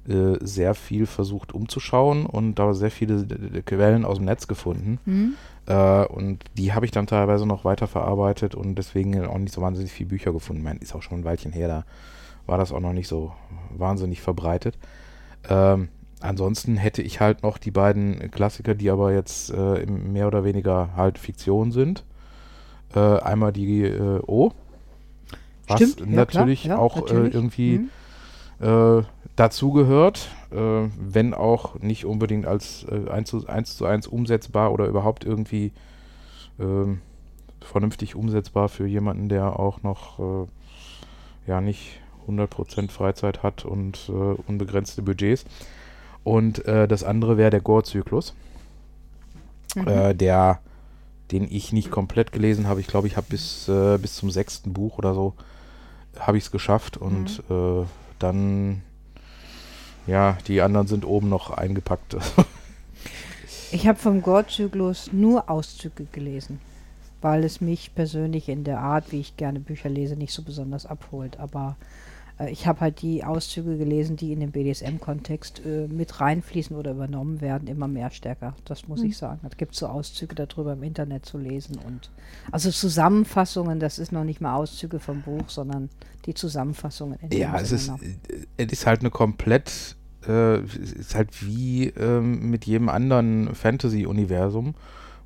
[0.07, 3.25] äh, sehr viel versucht umzuschauen und da sehr viele
[3.65, 4.99] Quellen aus dem Netz gefunden.
[5.05, 5.33] Mhm.
[5.65, 9.91] Äh, und die habe ich dann teilweise noch weiterverarbeitet und deswegen auch nicht so wahnsinnig
[9.91, 10.61] viele Bücher gefunden.
[10.61, 11.85] Ich meine, ist auch schon ein Weilchen her, da
[12.45, 13.31] war das auch noch nicht so
[13.69, 14.77] wahnsinnig verbreitet.
[15.49, 20.43] Ähm, ansonsten hätte ich halt noch die beiden Klassiker, die aber jetzt äh, mehr oder
[20.43, 22.03] weniger halt Fiktion sind.
[22.95, 24.51] Äh, einmal die äh, O,
[25.67, 27.33] was Stimmt, ja, klar, natürlich ja, auch natürlich.
[27.33, 27.77] Äh, irgendwie
[28.59, 28.99] Mhm.
[28.99, 29.03] äh,
[29.35, 35.25] dazugehört, wenn auch nicht unbedingt als äh, 1, zu, 1 zu 1 umsetzbar oder überhaupt
[35.25, 35.71] irgendwie
[36.59, 37.01] ähm,
[37.61, 40.47] vernünftig umsetzbar für jemanden, der auch noch äh,
[41.47, 45.45] ja nicht 100% Freizeit hat und äh, unbegrenzte Budgets.
[46.23, 48.33] Und äh, das andere wäre der Gore-Zyklus,
[49.75, 49.87] Mhm.
[49.87, 50.59] äh, der
[51.31, 52.79] den ich nicht komplett gelesen habe.
[52.79, 55.33] Ich glaube, ich habe bis, äh, bis zum sechsten Buch oder so
[56.19, 57.85] habe ich es geschafft und äh,
[58.19, 58.83] dann
[60.07, 62.17] ja, die anderen sind oben noch eingepackt.
[63.73, 66.59] Ich habe vom Gore-Zyklus nur Auszüge gelesen,
[67.21, 70.85] weil es mich persönlich in der Art, wie ich gerne Bücher lese, nicht so besonders
[70.85, 71.39] abholt.
[71.39, 71.75] Aber
[72.49, 77.41] ich habe halt die Auszüge gelesen, die in den BDSM-Kontext äh, mit reinfließen oder übernommen
[77.41, 78.55] werden, immer mehr stärker.
[78.65, 79.05] Das muss Mhm.
[79.09, 79.39] ich sagen.
[79.49, 82.09] Es gibt so Auszüge darüber im Internet zu lesen und
[82.51, 85.89] also Zusammenfassungen, das ist noch nicht mal Auszüge vom Buch, sondern
[86.25, 87.17] die Zusammenfassungen.
[87.31, 87.93] Ja, es ist, äh,
[88.57, 89.95] es ist halt eine komplett,
[90.27, 94.75] äh, es ist halt wie ähm, mit jedem anderen Fantasy-Universum,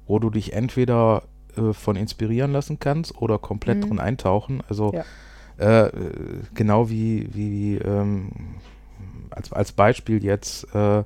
[0.08, 1.24] wo du dich entweder
[1.56, 3.88] äh, von inspirieren lassen kannst oder komplett Mhm.
[3.88, 4.62] drin eintauchen.
[4.70, 5.04] Also Ja.
[5.58, 5.90] Äh,
[6.54, 8.30] genau wie, wie ähm,
[9.32, 11.04] als, als Beispiel jetzt äh,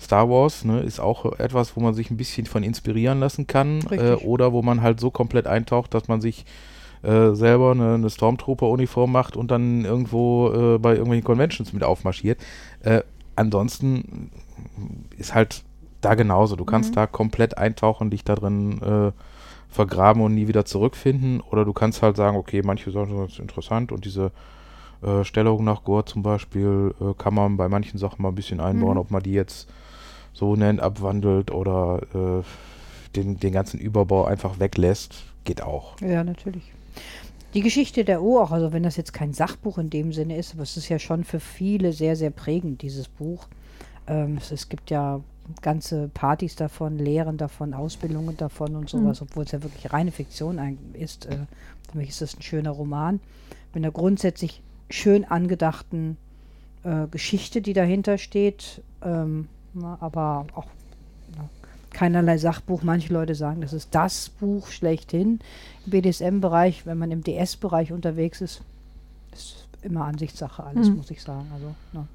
[0.00, 3.80] Star Wars ne, ist auch etwas, wo man sich ein bisschen von inspirieren lassen kann
[3.90, 6.44] äh, oder wo man halt so komplett eintaucht, dass man sich
[7.02, 12.40] äh, selber eine, eine Stormtrooper-Uniform macht und dann irgendwo äh, bei irgendwelchen Conventions mit aufmarschiert.
[12.82, 13.02] Äh,
[13.36, 14.30] ansonsten
[15.18, 15.62] ist halt
[16.00, 16.56] da genauso.
[16.56, 16.94] Du kannst Mhm.
[16.96, 19.12] da komplett eintauchen, dich da drin äh,
[19.72, 21.40] vergraben und nie wieder zurückfinden.
[21.40, 24.30] Oder du kannst halt sagen, okay, manche Sachen sind interessant und diese
[25.02, 28.60] äh, Stellung nach Gore zum Beispiel äh, kann man bei manchen Sachen mal ein bisschen
[28.60, 29.00] einbauen, Mhm.
[29.00, 29.68] ob man die jetzt
[30.34, 32.42] so nennt, abwandelt oder äh,
[33.16, 36.00] den, den ganzen Überbau einfach weglässt, geht auch.
[36.00, 36.72] Ja, natürlich.
[37.54, 40.54] Die Geschichte der O auch, also wenn das jetzt kein Sachbuch in dem Sinne ist,
[40.54, 43.46] aber es ist ja schon für viele sehr, sehr prägend, dieses Buch.
[44.06, 45.20] Ähm, es, es gibt ja
[45.60, 50.78] ganze Partys davon, Lehren davon, Ausbildungen davon und sowas, obwohl es ja wirklich reine Fiktion
[50.94, 51.26] ist.
[51.26, 51.38] Äh,
[51.90, 53.20] für mich ist das ein schöner Roman
[53.74, 56.16] mit einer grundsätzlich schön angedachten
[56.84, 60.66] äh, Geschichte, die dahinter steht, ähm, na, aber auch
[61.36, 61.48] na,
[61.90, 62.82] keinerlei Sachbuch.
[62.82, 65.40] Manche Leute sagen, das ist das Buch schlechthin
[65.86, 66.86] im BDSM-Bereich.
[66.86, 68.62] Wenn man im DS-Bereich unterwegs ist,
[69.32, 70.96] ist immer Ansichtssache alles, Mhm.
[70.96, 71.46] muss ich sagen.
[71.54, 72.06] Also, na.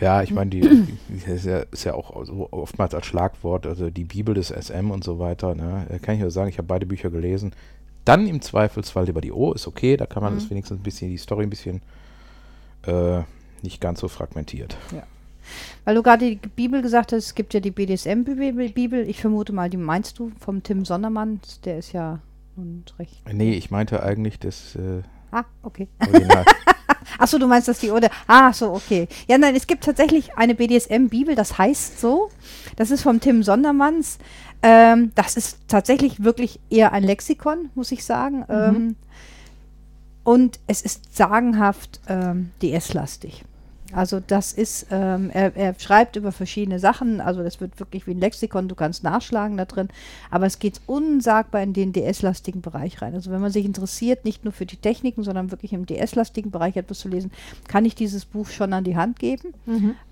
[0.00, 3.88] Ja, ich meine, die, die ist, ja, ist ja auch so oftmals als Schlagwort, also
[3.90, 5.54] die Bibel des SM und so weiter.
[5.54, 5.86] Ne?
[5.88, 7.52] Da kann ich nur sagen, ich habe beide Bücher gelesen.
[8.04, 10.38] Dann im Zweifelsfall lieber die O, ist okay, da kann man Mhm.
[10.38, 11.80] das wenigstens ein bisschen, die Story ein bisschen
[12.86, 13.22] äh,
[13.62, 14.76] nicht ganz so fragmentiert.
[15.84, 19.08] Weil du gerade die Bibel gesagt hast, es gibt ja die BDSM-Bibel.
[19.08, 21.40] Ich vermute mal, die meinst du vom Tim Sondermann.
[21.64, 22.20] Der ist ja
[22.56, 23.22] nun recht.
[23.32, 25.88] Nee, ich meinte eigentlich das äh, Ah, okay.
[26.00, 26.44] Original.
[27.18, 28.10] Achso, du meinst, dass die oder.
[28.26, 29.08] Ah, so, okay.
[29.26, 32.30] Ja, nein, es gibt tatsächlich eine BDSM-Bibel, das heißt so.
[32.76, 34.18] Das ist vom Tim Sondermanns.
[34.62, 38.44] Ähm, das ist tatsächlich wirklich eher ein Lexikon, muss ich sagen.
[38.48, 38.96] Ähm,
[40.24, 43.44] und es ist sagenhaft ähm, DS-lastig.
[43.96, 48.10] Also das ist, ähm, er, er schreibt über verschiedene Sachen, also das wird wirklich wie
[48.10, 49.88] ein Lexikon, du kannst nachschlagen da drin,
[50.30, 53.14] aber es geht unsagbar in den DS-lastigen Bereich rein.
[53.14, 56.76] Also wenn man sich interessiert, nicht nur für die Techniken, sondern wirklich im DS-lastigen Bereich
[56.76, 57.32] etwas zu lesen,
[57.68, 59.54] kann ich dieses Buch schon an die Hand geben,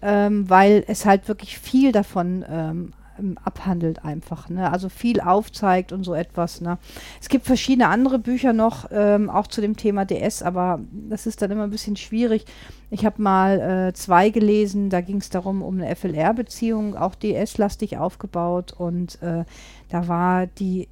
[0.00, 4.70] ähm, weil es halt wirklich viel davon ähm, ähm, abhandelt einfach, ne?
[4.70, 6.60] also viel aufzeigt und so etwas.
[6.60, 6.78] Ne?
[7.20, 11.42] Es gibt verschiedene andere Bücher noch, ähm, auch zu dem Thema DS, aber das ist
[11.42, 12.44] dann immer ein bisschen schwierig.
[12.90, 17.98] Ich habe mal äh, zwei gelesen, da ging es darum, um eine FLR-Beziehung, auch DS-lastig
[17.98, 19.44] aufgebaut und äh,
[19.88, 20.88] da war die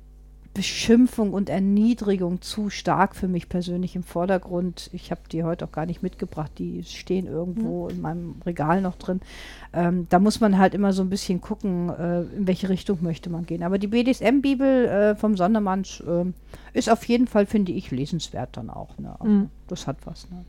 [0.54, 4.90] Beschimpfung und Erniedrigung zu stark für mich persönlich im Vordergrund.
[4.92, 8.96] Ich habe die heute auch gar nicht mitgebracht, die stehen irgendwo in meinem Regal noch
[8.96, 9.20] drin.
[9.72, 13.30] Ähm, da muss man halt immer so ein bisschen gucken, äh, in welche Richtung möchte
[13.30, 13.62] man gehen.
[13.62, 16.34] Aber die BDSM-Bibel äh, vom Sondermann ähm,
[16.74, 18.98] ist auf jeden Fall, finde ich, lesenswert dann auch.
[18.98, 19.14] Ne?
[19.24, 19.48] Mhm.
[19.68, 20.28] Das hat was.
[20.30, 20.44] Ne?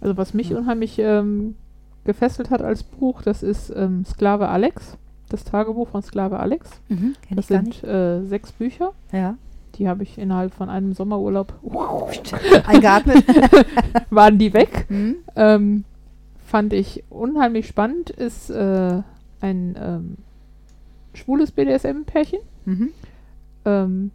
[0.00, 0.56] Also was mich Ja.
[0.58, 1.56] unheimlich ähm,
[2.04, 4.96] gefesselt hat als Buch, das ist ähm, Sklave Alex,
[5.28, 6.70] das Tagebuch von Sklave Alex.
[6.88, 8.92] Mhm, Das sind äh, sechs Bücher.
[9.12, 9.36] Ja.
[9.76, 11.52] Die habe ich innerhalb von einem Sommerurlaub,
[12.66, 13.24] Eingeatmet.
[14.10, 14.86] waren die weg.
[14.88, 15.16] mhm.
[15.34, 15.84] Ähm,
[16.44, 18.10] fand ich unheimlich spannend.
[18.10, 19.02] Ist äh,
[19.40, 20.16] ein ähm,
[21.12, 22.38] schwules BDSM-Pärchen.
[22.64, 22.90] Mhm.
[23.64, 24.10] Ähm,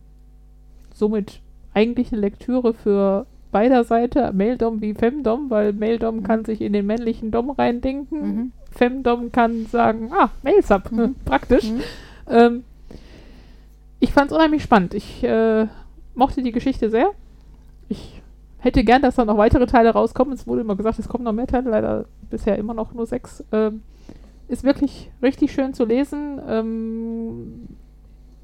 [0.94, 1.42] somit
[1.74, 6.86] eigentlich eine Lektüre für beider Seite, Male-Dom wie Femdom, weil Male-Dom kann sich in den
[6.88, 8.22] männlichen Dom reindenken.
[8.36, 8.52] Mhm.
[8.72, 11.16] Femdom kann sagen, ah, Mail-Sub, Mhm.
[11.26, 11.70] praktisch.
[11.70, 11.82] Mhm.
[12.30, 12.64] Ähm,
[14.00, 14.94] ich fand es unheimlich spannend.
[14.94, 15.68] Ich äh,
[16.16, 17.12] mochte die Geschichte sehr.
[17.90, 18.22] Ich
[18.60, 20.34] hätte gern, dass da noch weitere Teile rauskommen.
[20.34, 23.44] Es wurde immer gesagt, es kommen noch mehr Teile, leider bisher immer noch nur sechs.
[23.52, 23.84] Ähm,
[24.48, 26.40] ist wirklich richtig schön zu lesen.
[26.48, 27.68] Ähm,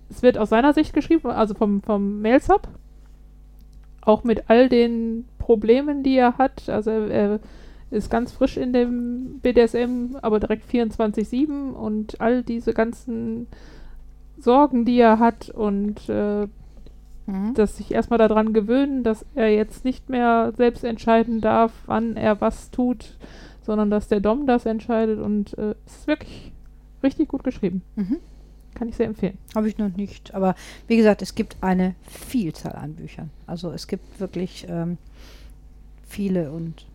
[0.09, 2.67] es wird aus seiner Sicht geschrieben, also vom, vom Mail-Sub.
[4.01, 6.69] Auch mit all den Problemen, die er hat.
[6.69, 7.39] Also er, er
[7.89, 13.47] ist ganz frisch in dem BDSM, aber direkt 24-7 und all diese ganzen
[14.39, 16.47] Sorgen, die er hat und äh,
[17.27, 17.53] Mhm.
[17.55, 22.39] dass sich erstmal daran gewöhnen, dass er jetzt nicht mehr selbst entscheiden darf, wann er
[22.39, 23.17] was tut,
[23.63, 26.53] sondern dass der Dom das entscheidet und äh, es ist wirklich
[27.03, 27.81] richtig gut geschrieben.
[27.97, 28.17] Mhm.
[28.75, 29.37] Kann ich sehr empfehlen.
[29.55, 30.33] Habe ich noch nicht.
[30.35, 30.55] Aber
[30.87, 33.29] wie gesagt, es gibt eine Vielzahl an Büchern.
[33.45, 34.97] Also es gibt wirklich ähm,
[36.07, 36.85] viele und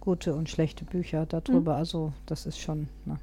[0.00, 1.76] gute und schlechte Bücher darüber.
[1.76, 2.88] Also das ist schon.
[3.04, 3.18] Ne.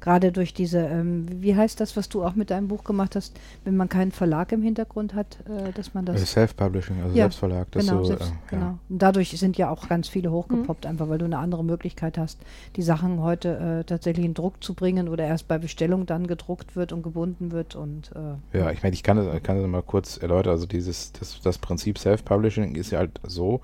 [0.00, 3.38] Gerade durch diese, ähm, wie heißt das, was du auch mit deinem Buch gemacht hast,
[3.64, 6.22] wenn man keinen Verlag im Hintergrund hat, äh, dass man das.
[6.22, 7.70] Äh, Self-Publishing, also Ja, Selbstverlag.
[7.70, 8.66] Das Genau, so, selbst, äh, genau.
[8.66, 8.78] Ja.
[8.88, 12.40] Und dadurch sind ja auch ganz viele hochgepoppt, einfach weil du eine andere Möglichkeit hast,
[12.76, 16.76] die Sachen heute äh, tatsächlich in Druck zu bringen oder erst bei Bestellung dann gedruckt
[16.76, 18.10] wird und gebunden wird und
[18.52, 20.52] äh, Ja, ich meine, ich kann das, kann das mal kurz erläutern.
[20.52, 23.60] Also dieses, das, das Prinzip Self-Publishing ist ja halt so,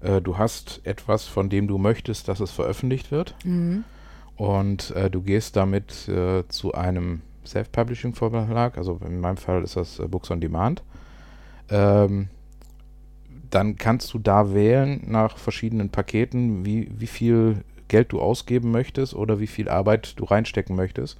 [0.00, 3.84] äh, du hast etwas, von dem du möchtest, dass es veröffentlicht wird mhm.
[4.36, 9.98] und äh, du gehst damit äh, zu einem Self-Publishing-Verlag, also in meinem Fall ist das
[9.98, 10.82] äh, Books on Demand.
[11.68, 12.28] Ähm,
[13.50, 19.14] dann kannst du da wählen nach verschiedenen Paketen, wie, wie viel Geld du ausgeben möchtest
[19.14, 21.18] oder wie viel Arbeit du reinstecken möchtest.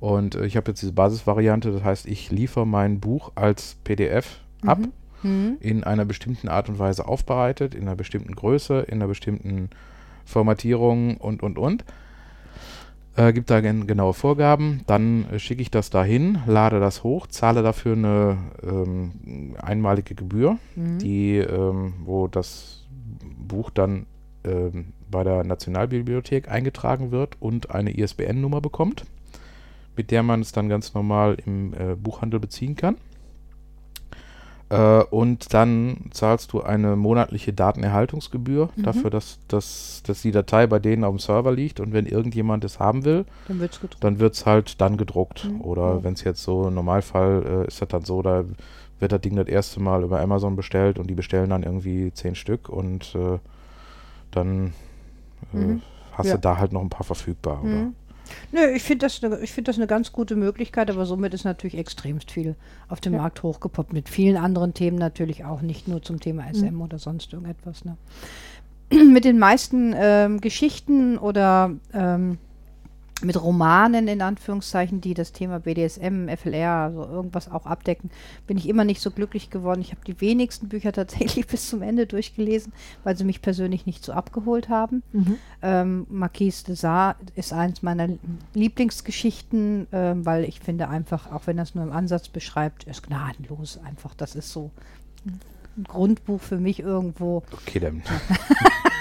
[0.00, 4.40] Und äh, ich habe jetzt diese Basisvariante, das heißt, ich liefere mein Buch als PDF
[4.66, 4.80] ab,
[5.24, 5.56] Mhm.
[5.60, 9.70] in einer bestimmten Art und Weise aufbereitet, in einer bestimmten Größe, in einer bestimmten
[10.24, 11.84] Formatierung und, und, und.
[13.16, 14.80] Äh, gibt da gen genaue Vorgaben.
[14.86, 20.58] Dann äh, schicke ich das dahin, lade das hoch, zahle dafür eine ähm, einmalige Gebühr,
[20.74, 20.98] Mhm.
[20.98, 22.84] die, ähm, wo das
[23.38, 24.06] Buch dann
[24.44, 29.04] ähm, bei der Nationalbibliothek eingetragen wird und eine ISBN-Nummer bekommt,
[29.96, 32.96] mit der man es dann ganz normal im äh, Buchhandel beziehen kann.
[34.74, 38.82] Äh, und dann zahlst du eine monatliche Datenerhaltungsgebühr Mhm.
[38.82, 42.64] dafür, dass, dass, dass die Datei bei denen auf dem Server liegt und wenn irgendjemand
[42.64, 43.72] es haben will, Dann wird
[44.34, 45.44] es dann halt dann gedruckt.
[45.50, 45.60] Mhm.
[45.60, 46.04] Oder Ja.
[46.04, 48.44] wenn es jetzt so im Normalfall äh, ist das dann so, da
[49.00, 52.34] wird das Ding das erste Mal über Amazon bestellt und die bestellen dann irgendwie zehn
[52.34, 53.38] Stück und äh,
[54.30, 54.72] dann
[55.52, 55.82] äh, Mhm.
[56.12, 56.34] hast Ja.
[56.34, 57.62] du da halt noch ein paar verfügbar.
[57.62, 57.92] Oder?
[58.52, 61.44] Nö, ich finde das, ne- ich find das eine ganz gute Möglichkeit, aber somit ist
[61.44, 62.54] natürlich extremst viel
[62.88, 63.20] auf dem Ja.
[63.20, 63.92] Markt hochgepoppt.
[63.92, 66.80] Mit vielen anderen Themen natürlich auch, nicht nur zum Thema SM Mhm.
[66.82, 67.84] oder sonst irgendetwas.
[67.84, 67.96] Ne?
[69.12, 72.38] Mit den meisten ähm, Geschichten oder ähm,
[73.22, 78.10] mit Romanen in Anführungszeichen, die das Thema BDSM, FLR, also irgendwas auch abdecken,
[78.46, 79.80] bin ich immer nicht so glücklich geworden.
[79.80, 82.72] Ich habe die wenigsten Bücher tatsächlich bis zum Ende durchgelesen,
[83.04, 85.02] weil sie mich persönlich nicht so abgeholt haben.
[85.12, 85.36] Mhm.
[85.62, 88.08] Ähm, Marquise de Sade ist eins meiner
[88.54, 93.06] Lieblingsgeschichten, ähm, weil ich finde einfach, auch wenn er es nur im Ansatz beschreibt, ist
[93.06, 94.14] gnadenlos einfach.
[94.14, 94.70] Das ist so
[95.76, 97.42] ein Grundbuch für mich irgendwo.
[97.52, 98.02] Okay, dann.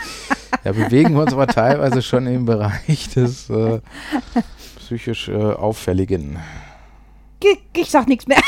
[0.63, 3.79] da bewegen wir uns aber teilweise schon im Bereich des äh,
[4.77, 6.37] psychisch äh, Auffälligen.
[7.43, 8.41] Ich, ich sag nichts mehr.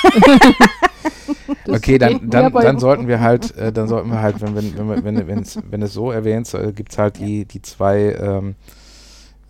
[1.67, 5.03] Okay, dann, dann, dann sollten wir halt, äh, dann sollten wir halt, wenn, wenn, wenn,
[5.03, 8.55] wenn, wenn's, wenn es so erwähnt, äh, gibt es halt die, die zwei ähm,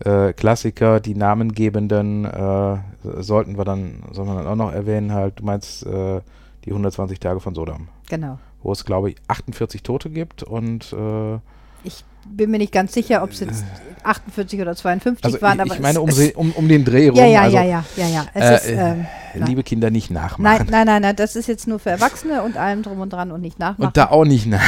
[0.04, 2.78] äh, Klassiker, die namengebenden, äh,
[3.20, 6.20] sollten wir dann, sollen wir dann auch noch erwähnen, halt, du meinst äh,
[6.64, 8.38] die 120 Tage von Sodom, genau.
[8.62, 11.38] wo es, glaube ich, 48 Tote gibt und äh,
[11.84, 13.64] Ich bin mir nicht ganz sicher, ob es jetzt
[14.02, 17.08] 48 oder 52 also waren, ich, aber ich meine um, es, um, um den Dreh
[17.08, 17.18] rum.
[17.18, 18.26] ja, ja, also, ja, ja, ja, ja.
[18.34, 19.46] Es äh, ist, ähm, nein.
[19.46, 20.66] liebe Kinder nicht nein, nachmachen.
[20.70, 23.40] nein, nein, nein, das ist jetzt nur für Erwachsene und allem drum und dran und
[23.40, 23.88] nicht nachmachen.
[23.88, 24.62] Und da auch nicht nach.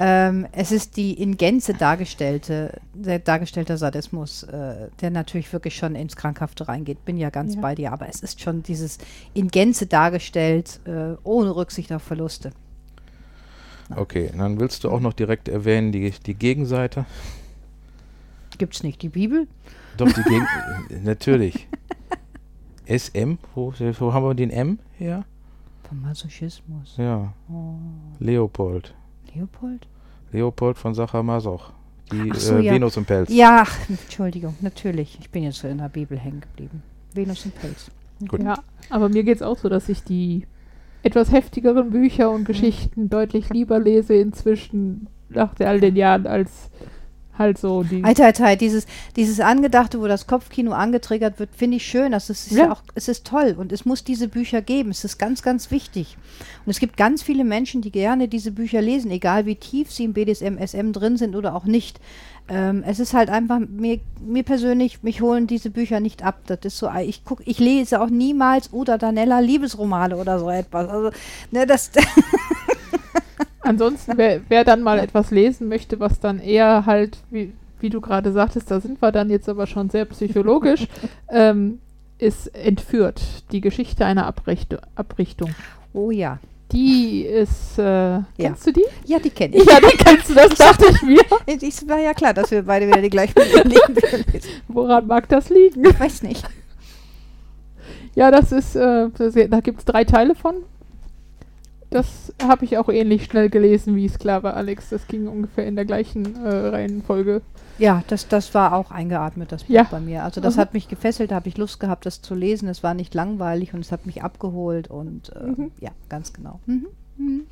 [0.00, 5.96] Ähm, es ist die in Gänze dargestellte, der dargestellte Sadismus, äh, der natürlich wirklich schon
[5.96, 7.04] ins Krankhafte reingeht.
[7.04, 7.60] Bin ja ganz Ja.
[7.60, 8.98] bei dir, aber es ist schon dieses
[9.34, 12.52] in Gänze dargestellt, äh, ohne Rücksicht auf Verluste.
[13.96, 17.06] Okay, dann willst du auch noch direkt erwähnen, die, die Gegenseite.
[18.58, 19.46] Gibt es nicht die Bibel?
[19.96, 20.46] Doch, die Gegen
[21.04, 21.66] natürlich.
[22.86, 25.24] SM, wo, wo haben wir den M her?
[25.88, 26.94] Vom Masochismus.
[26.96, 27.74] Ja, Oh,
[28.18, 28.94] Leopold.
[29.34, 29.86] Leopold?
[30.32, 31.72] Leopold von Sacher-Masoch.
[32.12, 32.72] Die Ach so, äh, ja.
[32.74, 33.30] Venus im Pelz.
[33.30, 35.18] Ja, Entschuldigung, natürlich.
[35.20, 36.82] Ich bin jetzt in der Bibel hängen geblieben.
[37.14, 37.90] Venus und Pelz.
[38.26, 38.42] Gut.
[38.42, 38.58] Ja,
[38.90, 40.46] aber mir geht es auch so, dass ich die
[41.08, 46.70] etwas heftigeren Bücher und Geschichten deutlich lieber lese inzwischen nach all den Jahren als
[47.38, 48.04] halt so die.
[48.04, 52.12] Alter, Alter, dieses, dieses Angedachte, wo das Kopfkino angetriggert wird, finde ich schön.
[52.12, 52.64] Das ist, ja.
[52.64, 52.72] Ja.
[52.72, 54.90] auch, es ist toll und es muss diese Bücher geben.
[54.90, 56.16] Es ist ganz, ganz wichtig.
[56.66, 60.04] Und es gibt ganz viele Menschen, die gerne diese Bücher lesen, egal wie tief sie
[60.04, 62.00] im BDSM, SM drin sind oder auch nicht.
[62.50, 66.40] Ähm, es ist halt einfach, mir, mir persönlich, mich holen diese Bücher nicht ab.
[66.46, 70.88] Das ist so, ich guck, ich lese auch niemals Uda Danella Liebesromane oder so etwas.
[70.88, 71.10] Also,
[71.50, 71.90] ne, das,
[73.60, 78.00] Ansonsten, wer, wer dann mal etwas lesen möchte, was dann eher halt, wie, wie du
[78.00, 80.86] gerade sagtest, da sind wir dann jetzt aber schon sehr psychologisch,
[81.30, 81.80] ähm,
[82.18, 83.20] ist entführt.
[83.52, 85.54] Die Geschichte einer Abricht Abrichtung.
[85.92, 86.38] oh ja.
[86.72, 88.84] Die ist, äh, kennst du die?
[89.06, 89.64] Ja, die kenne ich.
[89.64, 91.22] Ja, die kennst du, das dachte ich mir.
[91.46, 93.96] Es war ja klar, dass wir beide wieder die gleichen Bücher lesen.
[94.68, 95.82] Woran mag das liegen?
[95.86, 96.46] Ich weiß nicht.
[98.14, 99.08] Ja, das ist, äh,
[99.48, 100.56] da gibt es drei Teile von.
[101.90, 104.90] Das habe ich auch ähnlich schnell gelesen wie Sklave Alex.
[104.90, 107.40] Das ging ungefähr in der gleichen äh, Reihenfolge.
[107.78, 109.84] Ja, das, das war auch eingeatmet, das Buch Ja.
[109.84, 110.24] bei mir.
[110.24, 110.60] Also das Mhm.
[110.60, 112.68] hat mich gefesselt, da habe ich Lust gehabt, das zu lesen.
[112.68, 115.70] Es war nicht langweilig und es hat mich abgeholt und äh, Mhm.
[115.80, 116.60] ja, ganz genau.
[116.66, 116.86] Mhm.
[117.16, 117.42] Mhm.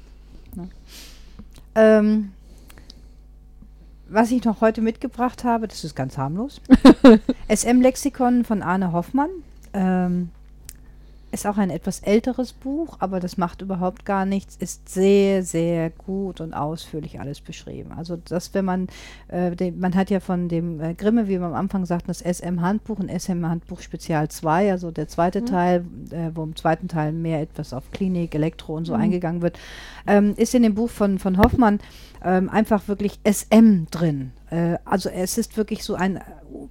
[1.74, 2.32] Ähm,
[4.08, 6.60] was ich noch heute mitgebracht habe, das ist ganz harmlos.
[7.48, 9.30] SM-Lexikon von Arne Hoffmann.
[9.72, 10.30] Ähm,
[11.36, 14.56] ist auch ein etwas älteres Buch, aber das macht überhaupt gar nichts.
[14.56, 17.92] Ist sehr, sehr gut und ausführlich alles beschrieben.
[17.92, 18.88] Also das, wenn man,
[19.28, 22.20] äh, den, man hat ja von dem äh, Grimme, wie wir am Anfang sagten, das
[22.20, 25.46] SM-Handbuch und SM-Handbuch Spezial 2, also der zweite Mhm.
[25.46, 29.00] Teil, äh, wo im zweiten Teil mehr etwas auf Klinik, Elektro und so Mhm.
[29.02, 29.58] eingegangen wird,
[30.06, 31.80] ähm, ist in dem Buch von, von Hoffmann
[32.24, 34.32] ähm, einfach wirklich SM drin.
[34.50, 36.20] Äh, also es ist wirklich so ein äh,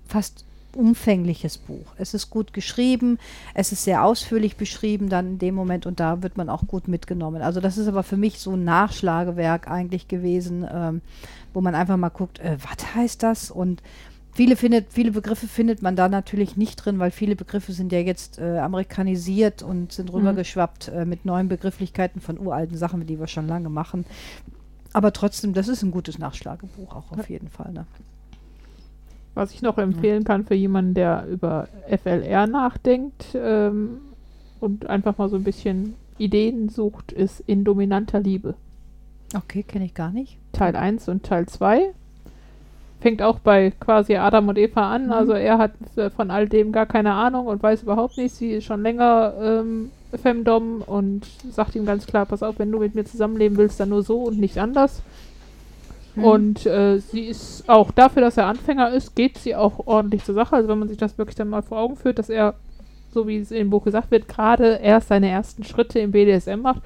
[0.08, 0.44] fast
[0.76, 1.94] umfängliches Buch.
[1.98, 3.18] Es ist gut geschrieben,
[3.54, 6.88] es ist sehr ausführlich beschrieben dann in dem Moment und da wird man auch gut
[6.88, 7.42] mitgenommen.
[7.42, 11.02] Also das ist aber für mich so ein Nachschlagewerk eigentlich gewesen, ähm,
[11.54, 13.82] wo man einfach mal guckt, äh, was heißt das und
[14.36, 18.00] Viele, findet, viele Begriffe findet man da natürlich nicht drin, weil viele Begriffe sind ja
[18.00, 23.28] jetzt äh, amerikanisiert und sind rübergeschwappt äh, mit neuen Begrifflichkeiten von uralten Sachen, die wir
[23.28, 24.04] schon lange machen.
[24.92, 27.72] Aber trotzdem, das ist ein gutes Nachschlagebuch auch auf jeden Fall.
[27.72, 27.86] Ne?
[29.36, 33.98] Was ich noch empfehlen kann für jemanden, der über FLR nachdenkt ähm,
[34.60, 38.56] und einfach mal so ein bisschen Ideen sucht, ist In dominanter Liebe.
[39.36, 40.38] Okay, kenne ich gar nicht.
[40.54, 41.94] Teil 1 und Teil 2.
[43.02, 45.08] Fängt auch bei quasi Adam und Eva an.
[45.08, 45.12] Mhm.
[45.12, 48.38] Also er hat äh, von all dem gar keine Ahnung und weiß überhaupt nichts.
[48.38, 52.80] Sie ist schon länger ähm, Femdom und sagt ihm ganz klar, pass auf, wenn du
[52.80, 55.02] mit mir zusammenleben willst, dann nur so und nicht anders.
[56.16, 56.24] Mhm.
[56.24, 60.36] Und äh, sie ist auch dafür, dass er Anfänger ist, geht sie auch ordentlich zur
[60.36, 60.56] Sache.
[60.56, 62.56] Also wenn man sich das wirklich dann mal vor Augen führt, dass er,
[63.14, 66.62] so wie es in dem Buch gesagt wird, gerade erst seine ersten Schritte im BDSM
[66.62, 66.82] macht,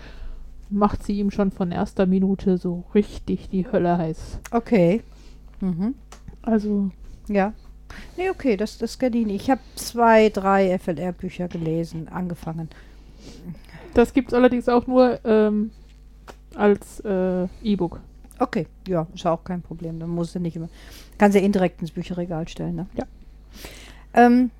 [0.69, 4.39] macht sie ihm schon von erster Minute so richtig die Hölle heiß.
[4.51, 5.01] Okay.
[5.61, 5.95] Mhm.
[6.41, 6.91] Also,
[7.27, 7.53] Ja.
[8.17, 9.43] Nee, okay, das, das kenne ich nicht.
[9.43, 12.69] Ich habe zwei, drei FLR-Bücher gelesen, angefangen.
[13.95, 15.71] das gibt es allerdings auch nur ähm,
[16.55, 17.99] als äh, E-Book.
[18.39, 19.99] Okay, ja, ist auch kein Problem.
[19.99, 20.69] Dann muss sie nicht immer.
[21.17, 22.87] Kann sie indirekt ins Bücherregal stellen, ne?
[22.95, 23.03] Ja.
[24.13, 24.51] Ähm,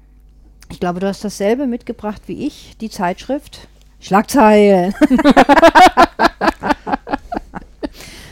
[0.70, 3.68] ich glaube, du hast dasselbe mitgebracht wie ich, die Zeitschrift.
[4.02, 4.94] Schlagzeilen.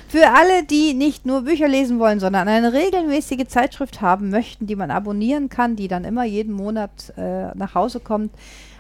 [0.10, 4.78] Für alle, die nicht nur Bücher lesen wollen, sondern eine regelmäßige Zeitschrift haben möchten, die
[4.78, 8.32] man abonnieren kann, die dann immer jeden Monat äh, nach Hause kommt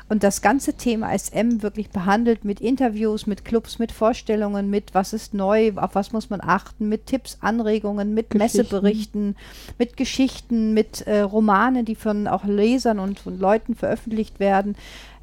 [0.09, 5.13] und das ganze Thema SM wirklich behandelt mit Interviews, mit Clubs, mit Vorstellungen, mit was
[5.13, 8.33] ist neu, auf was muss man achten, mit Tipps, Anregungen, mit.
[8.33, 9.35] Messeberichten,
[9.77, 14.75] mit Geschichten, mit äh, Romanen, die von auch Lesern und von Leuten veröffentlicht werden.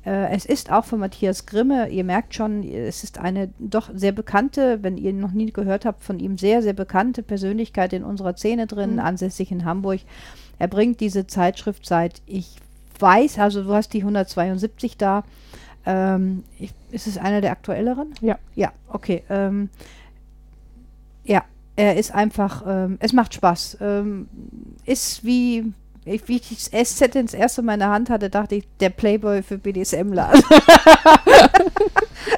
[0.05, 4.13] Äh, es ist auch von Matthias Grimme, ihr merkt schon, es ist eine doch sehr
[4.13, 8.37] bekannte, wenn ihr noch nie gehört habt, von ihm sehr, sehr bekannte Persönlichkeit in unserer
[8.37, 8.99] Szene drin, Mhm.
[9.01, 10.01] ansässig in Hamburg.
[10.59, 12.57] Er bringt diese Zeitschrift seit, ich
[13.01, 15.25] weiß, also du hast die 172 da.
[15.87, 18.15] Ähm, ich, ist es einer der aktuelleren?
[18.21, 18.39] Ja.
[18.55, 19.23] Ja, okay.
[19.29, 19.69] Ähm,
[21.25, 21.45] ja,
[21.77, 23.79] er ist einfach, ähm, es macht Spaß.
[23.81, 24.29] Ähm,
[24.85, 25.73] ist wie,
[26.05, 28.91] ich, wie ich das SZ ins erste Mal in der Hand hatte, dachte ich, der
[28.91, 30.33] Playboy für BDSMler.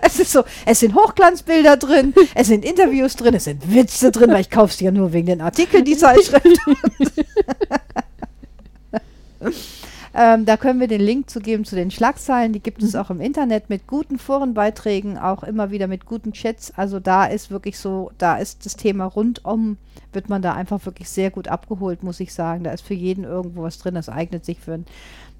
[0.03, 4.31] es ist so, es sind Hochglanzbilder drin, es sind Interviews drin, es sind Witze drin,
[4.31, 6.47] weil ich kaufe sie ja nur wegen den Artikeln, die Zeitschrift.
[10.18, 12.55] Ähm, da können wir den Link zu geben zu den Schlagzeilen.
[12.55, 16.72] Die gibt es auch im Internet mit guten Forenbeiträgen, auch immer wieder mit guten Chats.
[16.74, 19.76] Also da ist wirklich so, da ist das Thema rundum,
[20.14, 22.64] wird man da einfach wirklich sehr gut abgeholt, muss ich sagen.
[22.64, 23.94] Da ist für jeden irgendwo was drin.
[23.94, 24.87] Das eignet sich für einen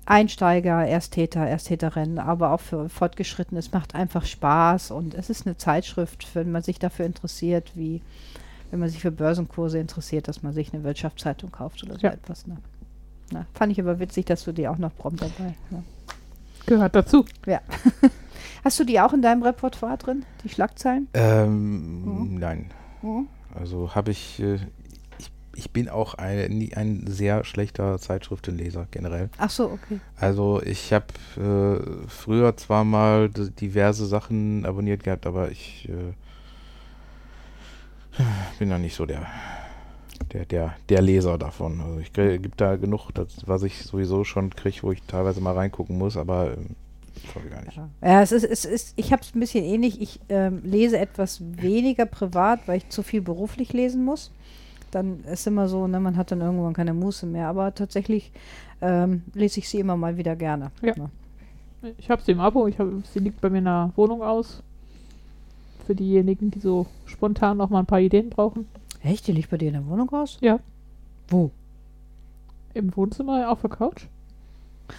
[0.05, 3.59] Einsteiger, Ersttäter, Ersttäterinnen, aber auch für Fortgeschrittene.
[3.59, 8.03] Es macht einfach Spaß und es ist eine Zeitschrift, wenn man sich dafür interessiert, wie
[8.71, 12.13] wenn man sich für Börsenkurse interessiert, dass man sich eine Wirtschaftszeitung kauft oder so Ja.
[12.13, 12.47] etwas.
[12.47, 12.59] Ne?
[13.33, 15.83] Na, fand ich aber witzig, dass du die auch noch prompt dabei ne?
[16.67, 17.25] Gehört dazu.
[17.47, 17.61] Ja.
[18.65, 21.07] Hast du die auch in deinem Repertoire drin, die Schlagzeilen?
[21.15, 22.39] Ähm, Mhm.
[22.39, 22.71] Nein.
[23.03, 23.29] Mhm.
[23.55, 24.59] Also habe ich, äh,
[25.19, 29.31] ich, ich bin auch ein, nie- ein sehr schlechter Zeitschriftenleser generell.
[29.39, 30.01] Ach so, okay.
[30.17, 36.13] Also ich habe äh, früher zwar mal diverse Sachen abonniert gehabt, aber ich äh,
[38.59, 39.27] bin da nicht so der,
[40.37, 41.81] der, der, der Leser davon.
[41.81, 45.55] Also ich gibt da genug, das, was ich sowieso schon kriege, wo ich teilweise mal
[45.55, 46.77] reingucken muss, aber ähm,
[47.33, 47.81] sorry gar nicht.
[48.03, 50.01] Ja, es ist, es ist, ich habe es ein bisschen ähnlich.
[50.01, 54.31] Ich ähm, lese etwas weniger privat, weil ich zu viel beruflich lesen muss.
[54.91, 57.49] Dann ist immer so, ne, man hat dann irgendwann keine Muße mehr.
[57.49, 58.31] Aber tatsächlich
[58.83, 60.71] ähm, lese ich sie immer mal wieder gerne.
[60.83, 60.95] Ja.
[60.97, 61.11] Ne?
[61.97, 64.63] Ich habe sie im Abo, ich hab, sie liegt bei mir in der Wohnung aus.
[65.87, 68.67] für diejenigen, die so spontan noch mal ein paar Ideen brauchen.
[69.07, 69.27] Echt?
[69.29, 70.37] Die liegt bei dir in der Wohnung aus?
[70.41, 70.59] Ja.
[71.29, 71.51] Wo?
[72.75, 74.03] Im Wohnzimmer auf der Couch.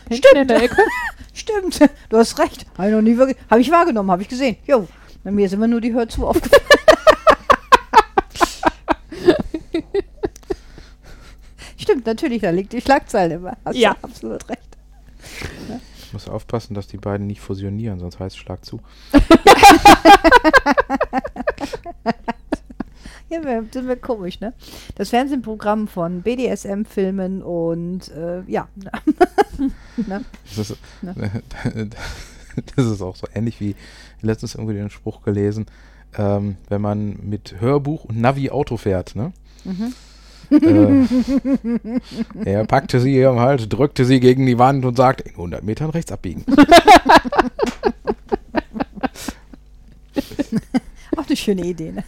[0.06, 0.26] Stimmt.
[0.36, 0.78] in der Ecke.
[1.34, 1.80] Stimmt,
[2.10, 2.66] du hast recht.
[2.78, 3.38] Habe ich noch nie wirklich.
[3.50, 4.56] Habe ich wahrgenommen, habe ich gesehen.
[4.66, 4.88] Jo,
[5.24, 6.64] bei mir ist immer nur die Hör zu aufgefallen.
[11.78, 13.56] Stimmt, natürlich, da liegt die Schlagzeile immer.
[13.64, 13.94] Hast Ja.
[13.94, 14.62] du absolut recht.
[16.06, 18.80] Ich muss aufpassen, dass die beiden nicht fusionieren, sonst heißt es Schlag zu.
[23.30, 24.54] Ja, wir, sind wir komisch, ne?
[24.96, 28.70] Das Fernsehprogramm von BDSM-Filmen und äh, ja.
[29.98, 30.24] ne?
[30.56, 31.14] Das ist, Ne?
[32.76, 33.76] das ist auch so ähnlich wie
[34.22, 35.66] letztens irgendwie den Spruch gelesen,
[36.18, 39.34] ähm, wenn man mit Hörbuch und Navi Auto fährt, ne?
[39.66, 39.94] Mhm.
[40.50, 41.06] Äh,
[42.46, 45.90] er packte sie am Hals, drückte sie gegen die Wand und sagte, in 100 Metern
[45.90, 46.46] rechts abbiegen.
[51.18, 51.92] Auch eine schöne Idee.
[51.92, 52.04] Ne?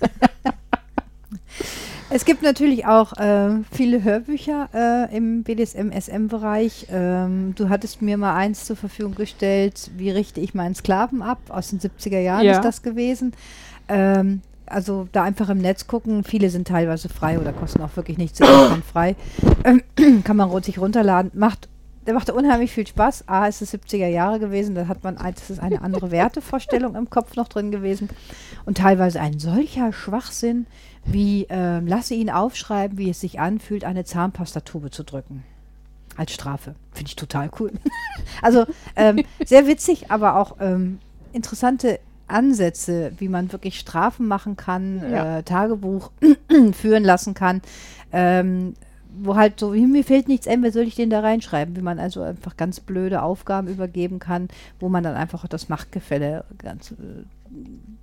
[2.12, 6.88] Es gibt natürlich auch äh, viele Hörbücher äh, im BDSM-SM-Bereich.
[6.91, 11.38] Ähm, du hattest mir mal eins zur Verfügung gestellt, wie richte ich meinen Sklaven ab?
[11.49, 12.53] Aus den 70er Jahren Ja.
[12.53, 13.34] ist das gewesen.
[13.88, 16.24] Ähm, also da einfach im Netz gucken.
[16.24, 18.39] Viele sind teilweise frei oder kosten auch wirklich nichts,
[18.91, 19.16] frei.
[19.64, 19.84] Ähm,
[20.24, 21.32] kann man sich runterladen.
[21.34, 21.70] Macht
[22.10, 23.28] der machte unheimlich viel Spaß.
[23.28, 27.12] A, ist es 70er Jahre gewesen, da hat man, das ist eine andere Wertevorstellung im
[27.12, 28.10] Kopf noch drin gewesen.
[28.66, 30.66] Und teilweise ein solcher Schwachsinn,
[31.06, 35.43] wie ähm, lasse ihn aufschreiben, wie es sich anfühlt, eine Zahnpastatube zu drücken.
[36.18, 36.76] Als Strafe.
[36.91, 37.72] Finde ich total cool.
[38.41, 41.00] also ähm, sehr witzig, aber auch ähm,
[41.32, 45.39] interessante Ansätze, wie man wirklich Strafen machen kann, Ja.
[45.39, 46.12] äh, Tagebuch
[46.74, 47.62] führen lassen kann.
[48.12, 48.74] Ähm,
[49.22, 51.76] wo halt so, mir fehlt nichts ein, wer soll ich den da reinschreiben?
[51.76, 56.45] Wie man also einfach ganz blöde Aufgaben übergeben kann, wo man dann einfach das Machtgefälle
[56.60, 57.24] ganz äh,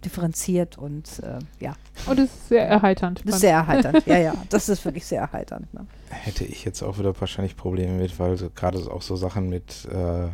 [0.04, 1.74] differenziert und äh, ja,
[2.06, 3.22] Und es ist sehr erheiternd.
[3.24, 4.06] das ist sehr erheiternd.
[4.06, 5.72] ja, ja, das ist wirklich sehr erheiternd.
[5.74, 5.86] Ne?
[6.10, 9.48] Hätte ich jetzt auch wieder wahrscheinlich Probleme mit, weil so, gerade so auch so Sachen
[9.48, 10.30] mit äh, äh,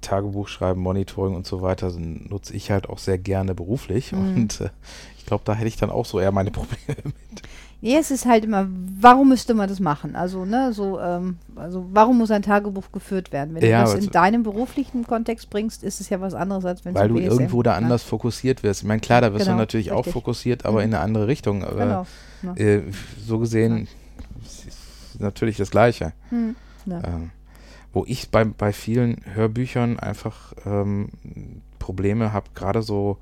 [0.00, 4.12] Tagebuch schreiben, Monitoring und so weiter nutze ich halt auch sehr gerne beruflich.
[4.12, 4.34] Mhm.
[4.34, 4.70] Und äh,
[5.18, 7.42] ich glaube, da hätte ich dann auch so eher meine Probleme mit.
[7.84, 8.68] Ja, es ist halt immer,
[9.00, 10.14] warum müsste man das machen?
[10.14, 13.56] Also, ne, so, ähm, also warum muss ein Tagebuch geführt werden?
[13.56, 16.84] Wenn Ja, du das in deinem beruflichen Kontext bringst, ist es ja was anderes, als
[16.84, 18.82] wenn Weil du BSM irgendwo da anders fokussiert wirst.
[18.82, 20.12] Ich meine, klar, da wirst Genau, du natürlich auch richtig.
[20.12, 20.84] fokussiert, aber Mhm.
[20.84, 21.64] in eine andere Richtung.
[21.64, 22.06] Aber
[22.40, 22.54] Genau.
[22.54, 22.60] ne?
[22.60, 22.82] äh,
[23.26, 23.88] so gesehen
[24.44, 26.12] es ist natürlich das Gleiche.
[26.28, 26.54] Hm,
[26.86, 27.02] ne.
[27.04, 27.30] Ähm,
[27.92, 31.08] wo ich bei, bei vielen Hörbüchern einfach ähm,
[31.80, 33.18] Probleme habe, gerade so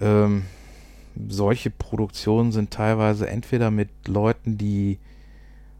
[0.00, 0.42] ähm,
[1.28, 4.98] solche Produktionen sind teilweise entweder mit Leuten, die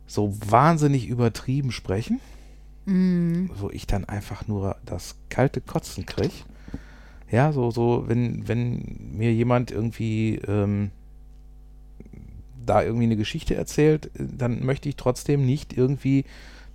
[0.07, 2.21] so wahnsinnig übertrieben sprechen,
[2.87, 3.51] Mhm.
[3.59, 6.35] wo ich dann einfach nur das kalte Kotzen kriege.
[7.31, 10.91] Ja, so, so, wenn, wenn mir jemand irgendwie ähm,
[12.65, 16.25] da irgendwie eine Geschichte erzählt, äh, dann möchte ich trotzdem nicht irgendwie,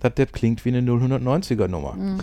[0.00, 1.94] dass das klingt wie eine 090er Nummer.
[1.94, 2.20] Mhm.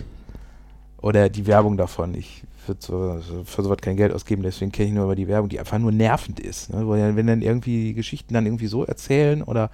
[1.00, 2.14] Oder die Werbung davon.
[2.14, 5.28] Ich würde so, so, für sowas kein Geld ausgeben, deswegen kenne ich nur über die
[5.28, 6.70] Werbung, die einfach nur nervend ist.
[6.70, 6.84] Ne?
[6.84, 9.70] Dann, wenn dann irgendwie die Geschichten dann irgendwie so erzählen oder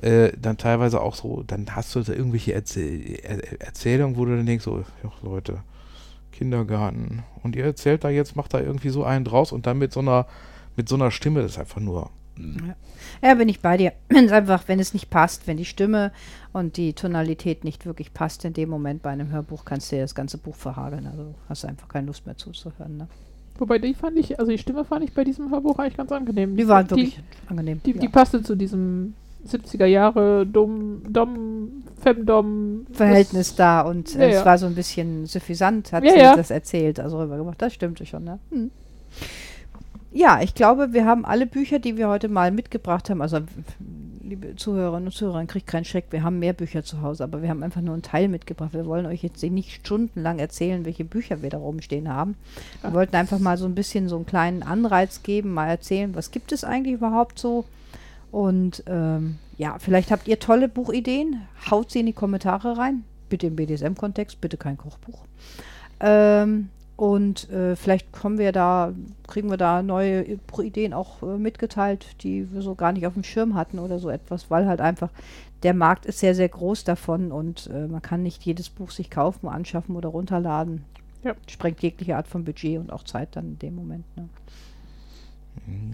[0.00, 4.36] äh, dann teilweise auch so, dann hast du da irgendwelche Erzähl er Erzählungen, wo du
[4.36, 4.84] dann denkst, so,
[5.22, 5.60] Leute,
[6.32, 7.22] Kindergarten.
[7.42, 10.00] Und ihr erzählt da jetzt, macht da irgendwie so einen draus und dann mit so
[10.00, 10.26] einer,
[10.76, 12.10] mit so einer Stimme, das ist einfach nur.
[13.22, 13.92] Ja, bin ich bei dir.
[14.08, 16.12] Wenn es einfach, wenn es nicht passt, wenn die Stimme
[16.52, 20.02] und die Tonalität nicht wirklich passt in dem Moment bei einem Hörbuch, kannst du dir
[20.02, 21.06] das ganze Buch verhageln.
[21.06, 22.96] Also hast du einfach keine Lust mehr zuzuhören.
[22.96, 23.08] Ne?
[23.58, 26.56] Wobei die fand ich, also die Stimme fand ich bei diesem Hörbuch eigentlich ganz angenehm.
[26.56, 27.80] Die waren wirklich angenehm.
[27.84, 28.02] Die, die, ja.
[28.02, 29.14] die passte zu diesem
[29.46, 35.26] 70er Jahre Dom, Dom, Femdom Verhältnis da und äh, Ja, es war so ein bisschen
[35.26, 37.60] suffisant, hat sie das erzählt, also rübergemacht.
[37.62, 38.38] Das stimmte schon, ne?
[38.50, 38.70] Hm.
[40.16, 43.40] Ja, ich glaube, wir haben alle Bücher, die wir heute mal mitgebracht haben, also
[44.22, 47.50] liebe Zuhörerinnen und Zuhörer, kriegt keinen Schreck, wir haben mehr Bücher zu Hause, aber wir
[47.50, 48.72] haben einfach nur einen Teil mitgebracht.
[48.72, 52.36] Wir wollen euch jetzt nicht stundenlang erzählen, welche Bücher wir da rumstehen haben.
[52.80, 56.30] Wir wollten einfach mal so ein bisschen so einen kleinen Anreiz geben, mal erzählen, was
[56.30, 57.66] gibt es eigentlich überhaupt so.
[58.32, 63.04] Und ähm, ja, vielleicht habt ihr tolle Buchideen, haut sie in die Kommentare rein.
[63.28, 65.26] Bitte im BDSM-Kontext, bitte kein Kochbuch.
[66.00, 68.92] Ähm, und äh, vielleicht kommen wir da,
[69.26, 73.24] kriegen wir da neue Buchideen auch äh, mitgeteilt, die wir so gar nicht auf dem
[73.24, 75.10] Schirm hatten oder so etwas, weil halt einfach
[75.62, 79.10] der Markt ist sehr, sehr groß davon und äh, man kann nicht jedes Buch sich
[79.10, 80.84] kaufen, anschaffen oder runterladen.
[81.22, 81.34] Ja.
[81.48, 84.04] Sprengt jegliche Art von Budget und auch Zeit dann in dem Moment.
[84.16, 84.28] Ne?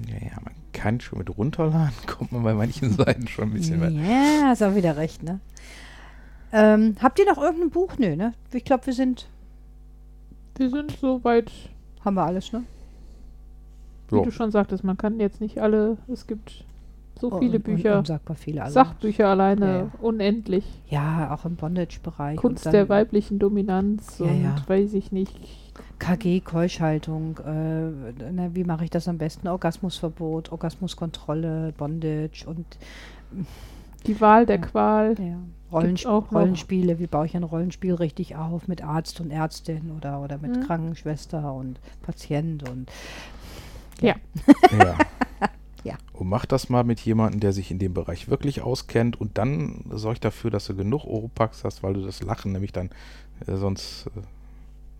[0.09, 3.93] Ja, man kann schon mit runterladen, kommt man bei manchen Seiten schon ein bisschen weit.
[3.93, 5.41] Ja, hast auch wieder recht, ne?
[6.53, 7.95] Ähm, habt ihr noch irgendein Buch?
[7.99, 8.35] Nö, ne?
[8.53, 9.27] Ich glaube, wir sind,
[10.57, 11.51] Wir sind soweit.
[12.05, 12.65] haben wir alles, ne?
[14.09, 14.23] wie Ja.
[14.23, 16.65] du schon sagtest, man kann jetzt nicht alle, es gibt
[17.19, 18.63] so Oh, viele Bücher, Und, unsagbar viele.
[18.63, 19.91] Also, Sachbücher alleine, Ja, ja.
[20.03, 20.65] unendlich.
[20.89, 22.37] Ja, auch im Bondage-Bereich.
[22.37, 24.57] Kunst Und der weiblichen Dominanz Ja, und ja.
[24.67, 25.35] weiß ich nicht.
[26.01, 29.47] KG, Keuschhaltung, äh, ne, wie mache ich das am besten?
[29.49, 32.67] Orgasmusverbot, Orgasmuskontrolle, Bondage und
[34.07, 34.63] Die Wahl der Ja.
[34.67, 35.15] Qual.
[35.21, 35.37] ja,
[35.73, 36.41] Rollensp auch noch.
[36.41, 36.99] Rollenspiele.
[36.99, 40.61] Wie baue ich ein Rollenspiel richtig auf mit Arzt und Ärztin oder, oder mit Mhm.
[40.67, 42.91] Krankenschwester und Patient und
[44.01, 44.17] Ja.
[44.79, 44.97] Ja.
[45.85, 45.95] Ja.
[46.13, 49.85] Und mach das mal mit jemandem, der sich in dem Bereich wirklich auskennt und dann
[49.91, 52.91] sorg dafür, dass du genug Oropax hast, weil du das Lachen nämlich dann
[53.49, 54.21] äh, sonst äh,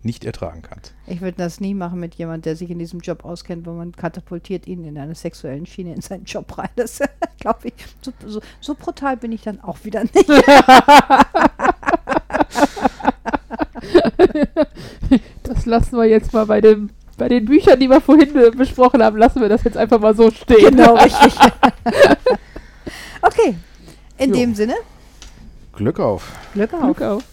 [0.03, 0.93] nicht ertragen kannst.
[1.07, 3.91] ich würde das nie machen mit jemandem, der sich in diesem Job auskennt, wo man
[3.93, 6.69] katapultiert ihn in eine sexuellen Schiene in seinen Job rein.
[6.75, 6.99] Das
[7.39, 10.27] glaube ich, so, so, so brutal bin ich dann auch wieder nicht.
[15.43, 19.17] Das lassen wir jetzt mal bei dem bei den Büchern, die wir vorhin besprochen haben,
[19.17, 20.75] lassen wir das jetzt einfach mal so stehen.
[20.75, 21.35] genau, richtig.
[23.21, 23.55] okay,
[24.17, 24.35] in Jo.
[24.35, 24.73] dem Sinne,
[25.73, 26.31] Glück auf!
[26.53, 26.81] Glück auf.
[26.81, 27.23] Glück auf.